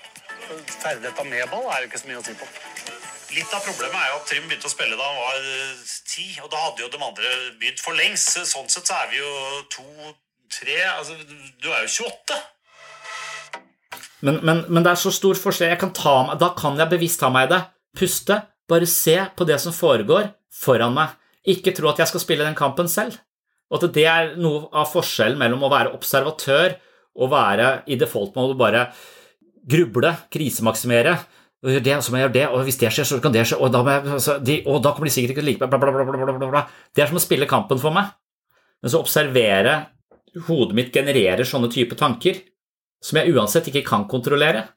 [0.83, 2.49] Ferdigheta med ball er jo ikke så mye å si på.
[3.33, 6.27] Litt av problemet er jo at Trym begynte å spille da han var eh, ti,
[6.45, 7.31] og da hadde jo de andre
[7.63, 8.35] begynt for lengst.
[8.51, 9.31] Sånn sett så er vi jo
[9.73, 11.17] to-tre Altså,
[11.63, 12.41] du er jo 28.
[14.23, 15.73] Men, men, men det er så stor forskjell.
[15.73, 17.63] Jeg kan ta, meg- da kan jeg bevisst ta meg i det.
[17.99, 18.37] Puste.
[18.71, 21.17] Bare se på det som foregår foran meg.
[21.51, 23.17] Ikke tro at jeg skal spille den kampen selv.
[23.73, 26.77] Og at det er noe av forskjellen mellom å være observatør
[27.19, 28.87] og være i default mode og bare
[29.69, 31.17] gruble, krisemaksimere.
[31.63, 33.71] Det, så må jeg gjøre det, og hvis det skjer, så kan det skje, og
[33.71, 36.33] da, jeg, altså, de, og da kommer de sikkert ikke til å like meg, bla,
[36.35, 36.63] bla, bla.
[36.91, 38.11] Det er som å spille kampen for meg.
[38.83, 39.77] Men så observere
[40.49, 42.41] hodet mitt genererer sånne type tanker
[43.03, 44.73] som jeg uansett ikke kan kontrollere.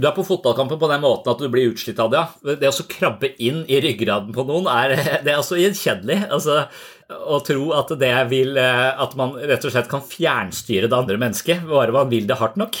[0.00, 2.22] Du er på fotballkampen på den måten at du blir utslitt av det.
[2.62, 4.94] Det å så krabbe inn i ryggraden på noen, er,
[5.24, 6.22] det er altså gjenkjennelig.
[6.32, 6.62] Altså,
[7.10, 11.18] å tro at det vil eh, At man rett og slett kan fjernstyre det andre
[11.20, 12.78] mennesket, bare man vil det hardt nok.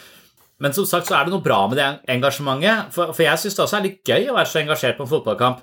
[0.64, 3.58] Men som sagt så er det noe bra med det engasjementet, for, for jeg syns
[3.58, 5.62] det også er litt gøy å være så engasjert på en fotballkamp.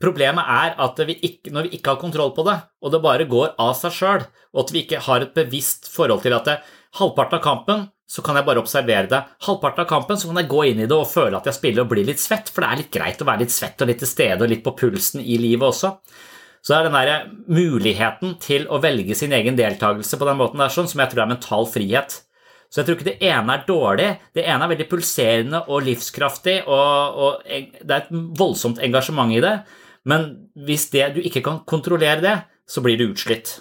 [0.00, 3.28] Problemet er at vi ikke, når vi ikke har kontroll på det, og det bare
[3.28, 4.24] går av seg sjøl,
[4.56, 6.56] og at vi ikke har et bevisst forhold til at det,
[6.96, 9.20] halvparten av kampen så kan jeg bare observere det.
[9.46, 11.84] Halvparten av kampen så kan jeg gå inn i det og føle at jeg spiller
[11.84, 14.02] og blir litt svett, for det er litt greit å være litt svett og litt
[14.02, 15.92] til stede og litt på pulsen i livet også.
[16.60, 20.60] Så det er den der muligheten til å velge sin egen deltakelse på den måten
[20.60, 22.18] der, sånn, som jeg tror er mental frihet.
[22.70, 24.10] Så jeg tror ikke det ene er dårlig.
[24.34, 29.40] Det ene er veldig pulserende og livskraftig, og, og det er et voldsomt engasjement i
[29.42, 29.56] det.
[30.10, 30.30] Men
[30.66, 32.36] hvis det, du ikke kan kontrollere det,
[32.70, 33.60] så blir du utslitt.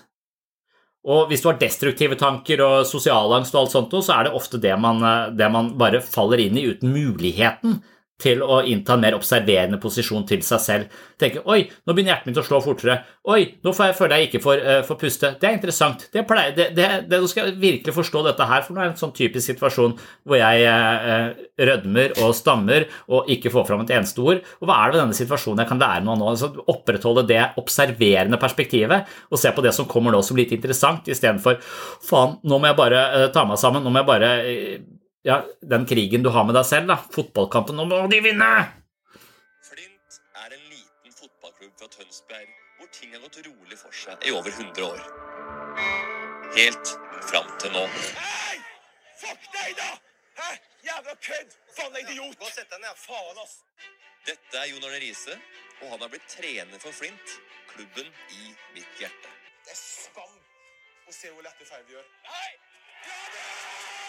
[1.08, 4.60] Og hvis du har destruktive tanker og sosialangst og alt sånt, så er det ofte
[4.60, 7.80] det man, eh, det man bare faller inn i uten muligheten
[8.20, 11.00] til å innta en mer observerende posisjon til seg selv.
[11.20, 13.00] Tenke 'oi, nå begynner hjertet mitt å slå fortere'.
[13.26, 15.34] 'Oi, nå får jeg, føler jeg ikke får, uh, får puste'.
[15.40, 16.08] Det er interessant.
[16.14, 18.96] Det pleier, det, det, det, nå skal virkelig forstå dette her, for nå er det
[18.96, 19.96] en sånn typisk situasjon
[20.28, 24.44] hvor jeg eh, eh, rødmer og stammer og ikke får fram et eneste ord.
[24.60, 26.30] Og hva er det ved denne situasjonen jeg kan lære noe nå?
[26.34, 31.08] Altså, opprettholde det observerende perspektivet og se på det som kommer nå som litt interessant,
[31.10, 31.60] istedenfor
[32.06, 34.80] 'faen, nå må jeg bare uh, ta meg sammen', nå må jeg bare eh,
[35.28, 36.98] ja, den krigen du har med deg selv, da.
[37.16, 38.50] Fotballkampen, nå må de vinne!
[39.68, 44.32] Flint er en liten fotballklubb fra Tønsberg hvor ting har gått rolig for seg i
[44.32, 45.02] over 100 år.
[46.56, 46.94] Helt
[47.28, 47.84] fram til nå.
[48.16, 48.60] Hei!
[49.20, 49.90] Fuck deg, da!
[50.40, 50.54] Hæ?
[50.88, 51.58] Jævla kødd!
[51.76, 52.40] Faen, idiot!
[52.40, 52.96] Gå og sett deg ned.
[53.04, 53.60] Faen, ass.
[54.28, 55.36] Dette er Jon Arne Riise,
[55.82, 57.36] og han har blitt trener for Flint,
[57.74, 58.08] klubben
[58.40, 59.36] i mitt hjerte.
[59.68, 60.38] Det er skam
[61.10, 62.08] å se hvor lette feil vi gjør.
[62.32, 62.54] Hei!
[63.10, 64.09] Ja da!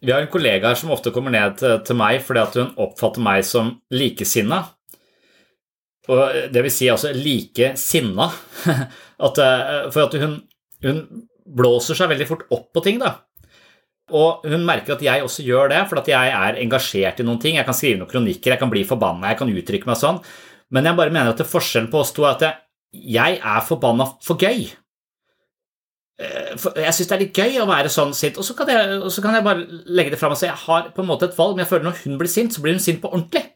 [0.00, 3.22] Vi har en kollega her som ofte kommer ned til, meg fordi at hun oppfatter
[3.22, 4.64] meg som likesinna.
[6.50, 8.30] Det vil si altså likesinna.
[9.20, 10.38] Eh, for at hun,
[10.80, 11.00] hun
[11.44, 13.10] blåser seg veldig fort opp på ting, da.
[14.16, 17.36] Og hun merker at jeg også gjør det, for at jeg er engasjert i noen
[17.42, 17.58] ting.
[17.58, 20.22] Jeg kan skrive noen kronikker, jeg kan bli forbanna, jeg kan uttrykke meg sånn.
[20.72, 22.56] Men jeg bare mener at forskjellen på oss to er at jeg,
[23.18, 24.70] jeg er forbanna for gøy.
[26.20, 26.52] Eh,
[26.84, 29.38] Jeg syns det er litt gøy å være sånn sint, og så kan jeg, kan
[29.38, 31.64] jeg bare legge det fram og si jeg har på en måte et valg, men
[31.64, 33.46] jeg føler når hun blir sint, så blir hun sint på ordentlig.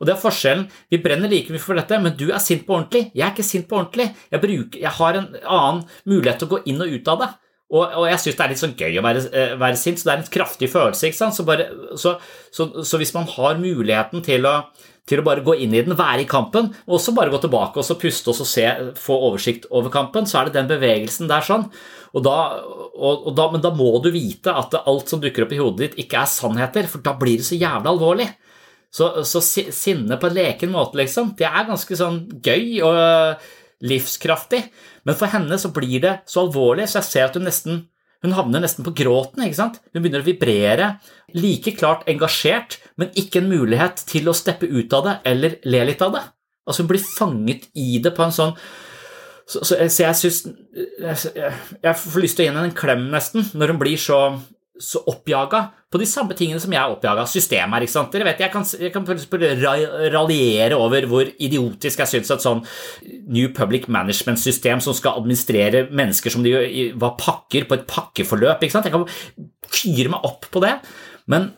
[0.00, 0.64] Og det er forskjellen.
[0.90, 3.06] Vi brenner like mye for dette, men du er sint på ordentlig.
[3.14, 4.08] Jeg er ikke sint på ordentlig.
[4.32, 7.28] Jeg, bruker, jeg har en annen mulighet til å gå inn og ut av det.
[7.74, 10.06] Og, og jeg syns det er litt sånn gøy å være, eh, være sint, så
[10.06, 11.08] det er en kraftig følelse.
[11.08, 11.34] ikke sant?
[11.34, 11.66] Så, bare,
[11.98, 12.14] så,
[12.54, 14.54] så, så hvis man har muligheten til å,
[15.10, 17.82] til å bare gå inn i den, være i kampen, og også bare gå tilbake
[17.82, 18.68] og så puste og så se,
[19.00, 21.66] få oversikt over kampen, så er det den bevegelsen der sånn.
[22.14, 22.36] Og da,
[22.94, 25.82] og, og da, men da må du vite at alt som dukker opp i hodet
[25.88, 28.30] ditt, ikke er sannheter, for da blir det så jævlig alvorlig.
[28.94, 33.48] Så, så sinne på en leken måte, liksom, det er ganske sånn gøy og
[33.82, 34.62] livskraftig.
[35.04, 37.84] Men for henne så blir det så alvorlig, så jeg ser at hun nesten
[38.24, 39.42] hun havner nesten på gråten.
[39.44, 39.82] ikke sant?
[39.92, 40.86] Hun begynner å vibrere.
[41.36, 45.82] Like klart engasjert, men ikke en mulighet til å steppe ut av det eller le
[45.90, 46.22] litt av det.
[46.64, 48.54] Altså Hun blir fanget i det på en sånn
[49.44, 50.38] Så, så, så jeg syns
[50.72, 51.50] jeg,
[51.84, 54.20] jeg, får lyst til å gi henne en klem, nesten, når hun blir så
[54.80, 55.60] så oppjaga
[55.92, 58.10] på de samme tingene som jeg er oppjaga systemet ikke sant?
[58.10, 59.06] Dere vet, Jeg kan, jeg kan
[60.16, 62.64] raljere over hvor idiotisk jeg syns et sånn
[63.30, 68.62] New Public Management-system som skal administrere mennesker som de var pakker på et pakkeforløp.
[68.66, 68.90] ikke sant?
[68.90, 69.06] Jeg kan
[69.70, 70.74] fyre meg opp på det,
[71.30, 71.52] men,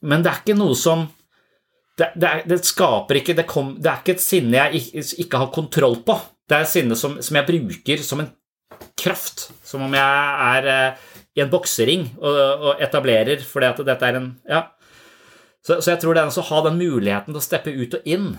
[0.00, 1.04] men det er ikke noe som
[2.00, 5.42] det, det, er, det skaper ikke det, kom, det er ikke et sinne jeg ikke
[5.44, 6.16] har kontroll på.
[6.48, 8.32] Det er et sinne som, som jeg bruker som en
[8.98, 9.50] kraft.
[9.66, 14.20] Som om jeg er eh, i en boksering og, og etablerer, fordi at dette er
[14.20, 14.62] en Ja.
[15.62, 18.32] Så, så jeg tror det å ha den muligheten til å steppe ut og inn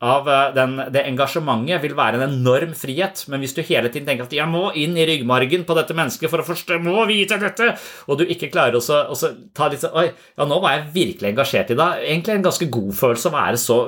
[0.00, 4.06] av eh, den, det engasjementet vil være en enorm frihet, men hvis du hele tiden
[4.08, 7.36] tenker at 'jeg må inn i ryggmargen på dette mennesket for å forstå, må vite
[7.42, 7.74] dette',
[8.08, 11.32] og du ikke klarer å så ta litt sånn 'oi, ja, nå var jeg virkelig
[11.34, 13.78] engasjert i deg', egentlig en ganske god følelse å være så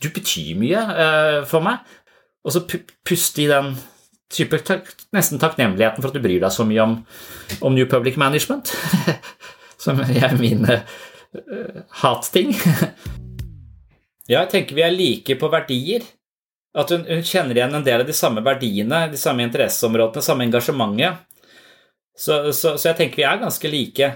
[0.00, 1.78] Du betyr mye eh, for meg.
[2.44, 2.60] Og så
[3.04, 3.74] puste i den
[4.32, 6.96] type tak, nesten takknemligheten for at du bryr deg så mye om,
[7.60, 8.72] om New Public Management,
[9.84, 12.54] som er mine uh, hatting.
[14.26, 16.02] Ja, jeg tenker vi er like på verdier.
[16.76, 20.44] At hun, hun kjenner igjen en del av de samme verdiene, de samme interesseområdene, samme
[20.48, 21.22] engasjementet.
[22.16, 24.10] Så, så, så jeg tenker vi er ganske like.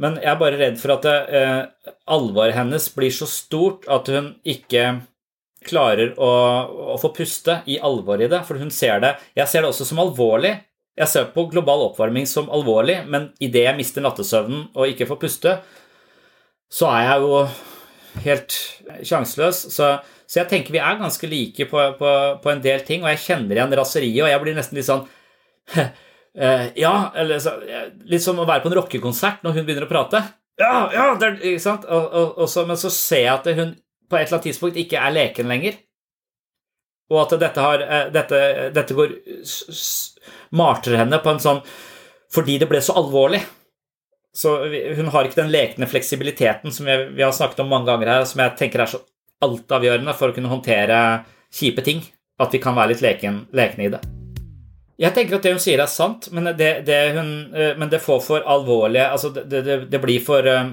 [0.00, 1.60] Men jeg er bare redd for at eh,
[2.10, 4.86] alvoret hennes blir så stort at hun ikke
[5.66, 6.30] klarer å,
[6.94, 8.42] å få puste i alvoret i det.
[8.48, 10.54] For hun ser det Jeg ser det også som alvorlig.
[11.00, 15.20] Jeg ser på global oppvarming som alvorlig, men idet jeg mister nattesøvnen og ikke får
[15.22, 15.52] puste,
[16.70, 17.38] så er jeg jo
[18.26, 18.56] helt
[19.06, 19.62] sjanseløs.
[19.72, 19.88] Så,
[20.26, 22.10] så jeg tenker vi er ganske like på, på,
[22.42, 25.06] på en del ting, og jeg kjenner igjen raseriet, og jeg blir nesten litt sånn
[25.80, 27.56] eh, Ja, eller så,
[28.10, 30.24] litt som å være på en rockekonsert når hun begynner å prate.
[30.60, 31.86] Ja, ja, det ikke sant?
[31.88, 33.72] Og, og, og så, men så ser jeg at hun
[34.10, 35.78] på et eller annet tidspunkt ikke er leken lenger.
[37.10, 38.40] Og at dette, har, eh, dette,
[38.74, 40.18] dette går s- s-
[40.54, 41.62] marter henne på en sånn
[42.30, 43.40] Fordi det ble så alvorlig.
[44.32, 44.52] Så
[44.94, 48.38] hun har ikke den lekne fleksibiliteten som vi har snakket om mange ganger her, som
[48.44, 49.00] jeg tenker er så
[49.42, 52.04] altavgjørende for å kunne håndtere kjipe ting.
[52.38, 54.00] At vi kan være litt leken, lekne i det.
[55.00, 58.00] Jeg tenker at det hun sier er sant, men det, det, hun, eh, men det
[58.04, 60.70] får for alvorlige Altså, det, det, blir for eh,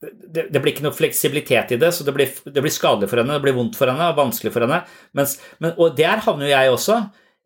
[0.00, 3.20] det, det blir ikke noe fleksibilitet i det, så det blir, det blir skadelig for
[3.20, 4.84] henne, det blir vondt for henne vanskelig for henne.
[5.18, 6.98] Mens, men, og der havner jo jeg også.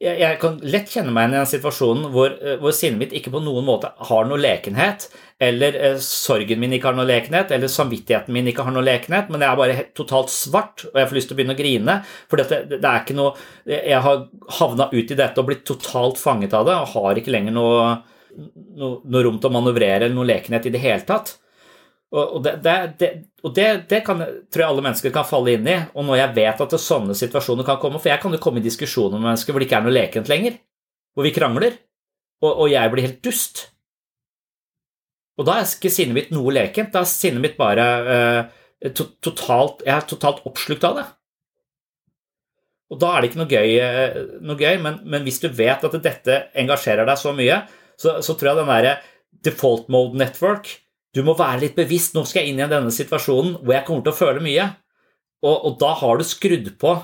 [0.02, 3.14] Jeg, jeg kan lett kjenne meg igjen i den situasjonen hvor, eh, hvor sinnet mitt
[3.16, 5.06] ikke på noen måte har noe lekenhet,
[5.40, 9.30] eller eh, sorgen min ikke har noe lekenhet, eller samvittigheten min ikke har noe lekenhet,
[9.32, 11.98] men jeg er bare totalt svart, og jeg får lyst til å begynne å grine.
[12.28, 13.32] For det, det er ikke noe
[13.64, 14.24] Jeg har
[14.58, 17.92] havna ut i dette og blitt totalt fanget av det, og har ikke lenger noe,
[18.76, 21.38] noe, noe rom til å manøvrere eller noe lekenhet i det hele tatt.
[22.12, 23.08] Og, det, det, det,
[23.40, 24.18] og det, kan,
[24.52, 25.78] tror jeg alle mennesker kan falle inn i.
[25.96, 28.66] Og når jeg vet at sånne situasjoner kan komme For jeg kan jo komme i
[28.66, 30.58] diskusjoner med mennesker hvor det ikke er noe lekent lenger.
[31.16, 31.78] Hvor vi krangler.
[32.44, 33.64] Og, og jeg blir helt dust.
[35.40, 36.92] Og da er ikke sinnet mitt noe lekent.
[36.92, 41.08] Da er sinnet mitt bare eh, to, totalt Jeg er totalt oppslukt av det.
[42.92, 45.80] Og da er det ikke noe gøy, eh, noe gøy men, men hvis du vet
[45.88, 47.62] at dette engasjerer deg så mye,
[47.96, 48.96] så, så tror jeg den derre
[49.48, 50.68] default mode network
[51.12, 52.14] Du må være litt bevisst.
[52.16, 54.68] Nå skal jeg inn i denne situasjonen hvor jeg kommer til å føle mye.
[55.42, 56.94] Og, og da har du skrudd på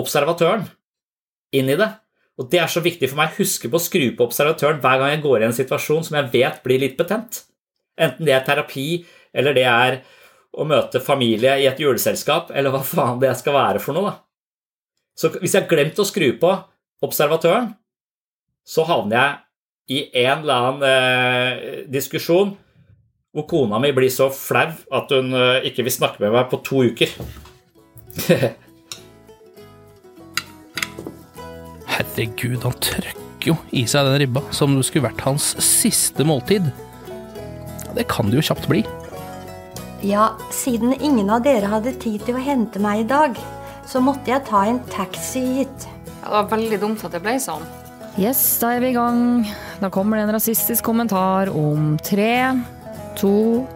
[0.00, 0.64] observatøren
[1.52, 1.90] inn i det.
[2.40, 5.12] Og det er så viktig for meg huske på å skru på observatøren hver gang
[5.12, 7.42] jeg går i en situasjon som jeg vet blir litt betent.
[8.00, 9.04] Enten det er terapi,
[9.36, 9.98] eller det er
[10.52, 14.10] å møte familie i et juleselskap, eller hva faen det skal være for noe.
[14.12, 14.14] da.
[15.16, 16.54] Så hvis jeg har glemt å skru på
[17.04, 17.72] observatøren,
[18.64, 19.38] så havner jeg
[19.92, 22.54] i en eller annen eh, diskusjon
[23.32, 26.60] hvor kona mi blir så flau at hun eh, ikke vil snakke med meg på
[26.66, 27.08] to uker.
[31.92, 36.64] Herregud, han trøkker jo i seg den ribba som det skulle vært hans siste måltid.
[37.96, 38.82] Det kan det jo kjapt bli.
[40.04, 43.36] Ja, siden ingen av dere hadde tid til å hente meg i dag,
[43.88, 45.88] så måtte jeg ta en taxi hit.
[46.20, 47.64] Ja, det var veldig dumt at det ble sånn.
[48.20, 49.46] Yes, da er vi i gang.
[49.80, 52.52] Da kommer det en rasistisk kommentar om tre,
[53.18, 53.66] to,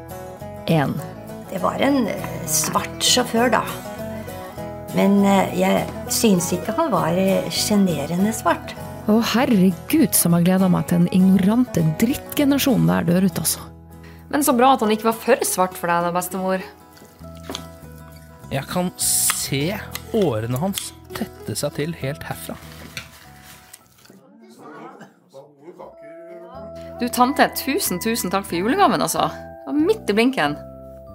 [0.71, 0.97] én.
[1.51, 3.63] Det var en eh, svart sjåfør, da.
[4.97, 8.75] Men eh, jeg syns ikke han var eh, sjenerende svart.
[9.07, 13.67] Å herregud, som jeg gleda meg til den ignorante drittgenerasjonen der dør ut, altså.
[14.33, 16.65] Men så bra at han ikke var for svart for deg, da, bestemor.
[18.51, 19.63] Jeg kan se
[20.15, 22.59] årene hans tette seg til helt herfra.
[27.01, 29.27] Du, tante, tusen, tusen takk for julegaven, altså.
[29.29, 30.55] Det var midt i blinken.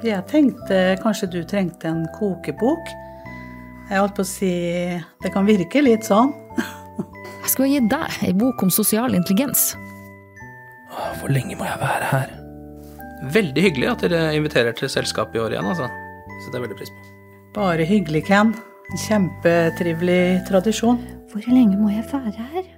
[0.05, 2.91] Jeg tenkte kanskje du trengte en kokebok.
[3.89, 4.51] Jeg holdt på å si
[5.21, 6.31] Det kan virke litt sånn.
[7.41, 9.71] Jeg skal gi deg ei bok om sosial intelligens.
[11.19, 12.35] Hvor lenge må jeg være her?
[13.33, 15.89] Veldig hyggelig at dere inviterer til selskap i år igjen, altså.
[16.41, 17.09] Så det er veldig pris på.
[17.57, 18.53] Bare hyggelig, Ken.
[18.91, 21.01] En kjempetrivelig tradisjon.
[21.33, 22.69] Hvor lenge må jeg være her?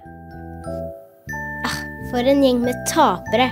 [2.14, 3.48] For en gjeng med tapere.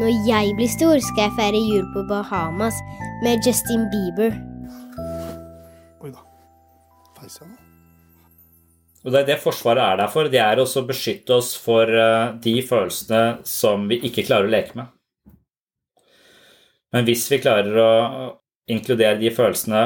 [0.00, 2.74] Når jeg blir stor, skal jeg feire jul på Bahamas
[3.22, 4.34] med Justin Bieber.
[6.02, 6.24] Oi da.
[7.14, 7.54] Feis jeg nå?
[9.04, 10.26] Og det er det Forsvaret er der for.
[10.26, 14.54] De er også å beskytte oss for eh, de følelsene som vi ikke klarer å
[14.56, 14.90] leke med.
[16.90, 17.94] Men hvis vi klarer å
[18.74, 19.84] inkludere de følelsene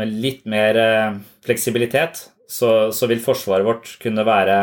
[0.00, 4.58] med litt mer eh, fleksibilitet, så, så vil forsvaret vårt kunne være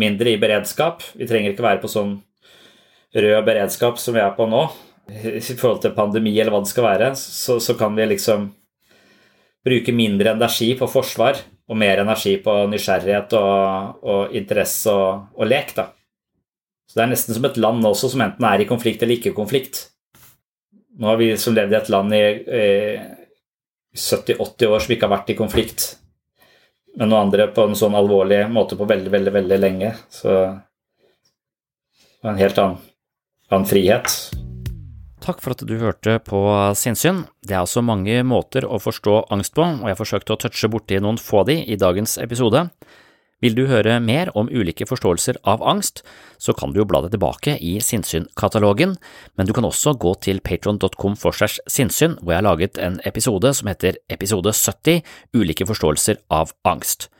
[0.00, 1.02] mindre i beredskap.
[1.18, 2.16] Vi trenger ikke være på sånn
[3.14, 4.62] rød beredskap som vi er på nå,
[5.08, 7.12] i forhold til pandemi eller hva det skal være.
[7.18, 8.50] Så, så kan vi liksom
[9.68, 15.44] bruke mindre energi på forsvar og mer energi på nysgjerrighet og, og interesse og, og,
[15.48, 15.74] lek.
[15.76, 15.90] Da.
[16.88, 19.32] Så det er nesten som et land også som enten er i konflikt eller ikke
[19.32, 19.86] i konflikt.
[20.98, 22.24] Nå har vi som levd i et land i,
[22.58, 22.66] i
[23.98, 25.90] 70-80 år som ikke har vært i konflikt
[26.98, 29.94] med noen andre på en sånn alvorlig måte på veldig, veldig, veldig lenge.
[30.10, 30.34] Så
[32.18, 32.80] det var en helt annen,
[33.52, 34.14] annen frihet.
[35.22, 36.40] Takk for at du hørte på
[36.78, 37.24] Sinnsyn.
[37.44, 40.98] Det er altså mange måter å forstå angst på, og jeg forsøkte å touche borti
[41.02, 42.66] noen få av de i dagens episode.
[43.42, 46.02] Vil du høre mer om ulike forståelser av angst,
[46.42, 48.96] så kan du jo bla deg tilbake i sinnssyn-katalogen,
[49.38, 52.98] men du kan også gå til patron.com for segs sinnssyn, hvor jeg har laget en
[53.06, 55.04] episode som heter Episode 70
[55.38, 57.10] Ulike forståelser av angst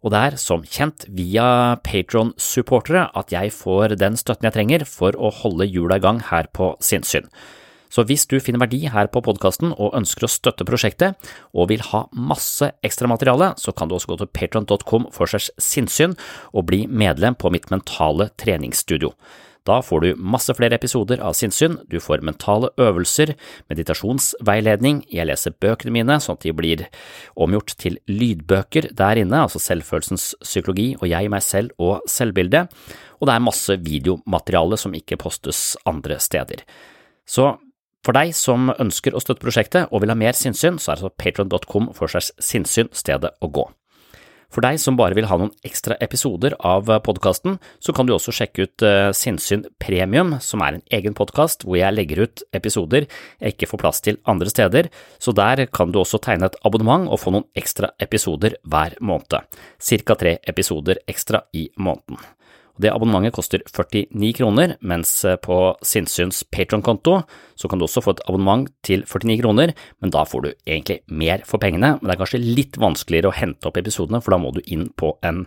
[0.00, 5.16] og det er som kjent via Patron-supportere at jeg får den støtten jeg trenger for
[5.16, 7.28] å holde hjula i gang her på Sinnsyn.
[7.90, 11.18] Så hvis du finner verdi her på podkasten og ønsker å støtte prosjektet,
[11.52, 16.16] og vil ha masse ekstramateriale, så kan du også gå til patron.com for segs sinnssyn
[16.54, 19.14] og bli medlem på mitt mentale treningsstudio.
[19.68, 23.34] Da får du masse flere episoder av sinnssyn, du får mentale øvelser,
[23.68, 26.86] meditasjonsveiledning, jeg leser bøkene mine sånn at de blir
[27.36, 32.72] omgjort til lydbøker der inne, altså selvfølelsens psykologi og jeg, meg selv og selvbildet,
[33.20, 36.64] og det er masse videomateriale som ikke postes andre steder.
[37.28, 37.52] Så
[38.04, 41.12] for deg som ønsker å støtte prosjektet og vil ha mer sinnssyn, så er altså
[41.20, 43.66] patron.com for segs sinnssyn stedet å gå.
[44.50, 48.34] For deg som bare vil ha noen ekstra episoder av podkasten, så kan du også
[48.34, 53.06] sjekke ut uh, Sinnsyn Premium, som er en egen podkast hvor jeg legger ut episoder
[53.38, 54.90] jeg ikke får plass til andre steder,
[55.22, 59.38] så der kan du også tegne et abonnement og få noen ekstra episoder hver måned.
[59.78, 62.18] Cirka tre episoder ekstra i måneden.
[62.80, 67.20] Det abonnementet koster 49 kroner, mens eh, på Sinnsyns Patron-konto
[67.58, 71.00] så kan du også få et abonnement til 49 kroner, men da får du egentlig
[71.12, 71.96] mer for pengene.
[71.98, 74.88] Men det er kanskje litt vanskeligere å hente opp episodene, for da må du inn
[74.96, 75.44] på en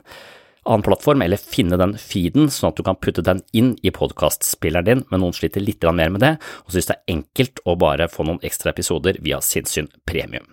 [0.64, 4.88] annen plattform, eller finne den feeden, sånn at du kan putte den inn i podkastspilleren
[4.88, 8.08] din, men noen sliter litt mer med det, og synes det er enkelt å bare
[8.12, 10.48] få noen ekstra episoder via Sinnssyn Premium.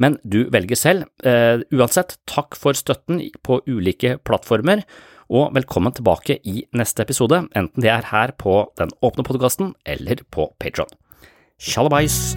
[0.00, 1.10] Men du velger selv.
[1.20, 4.86] Uh, uansett, takk for støtten på ulike plattformer,
[5.30, 10.24] og velkommen tilbake i neste episode, enten det er her på den åpne podkasten eller
[10.34, 10.90] på Patron.
[11.58, 12.36] Tjallabais!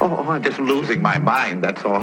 [0.00, 2.02] Oh, I'm just losing my mind, that's all.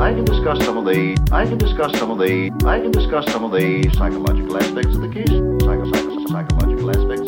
[0.00, 3.30] I can discuss some of the I can discuss some of the I can discuss
[3.30, 5.28] some of the psychological aspects of the case.
[5.64, 5.97] Psycho, psycho,
[6.28, 7.27] psychological aspects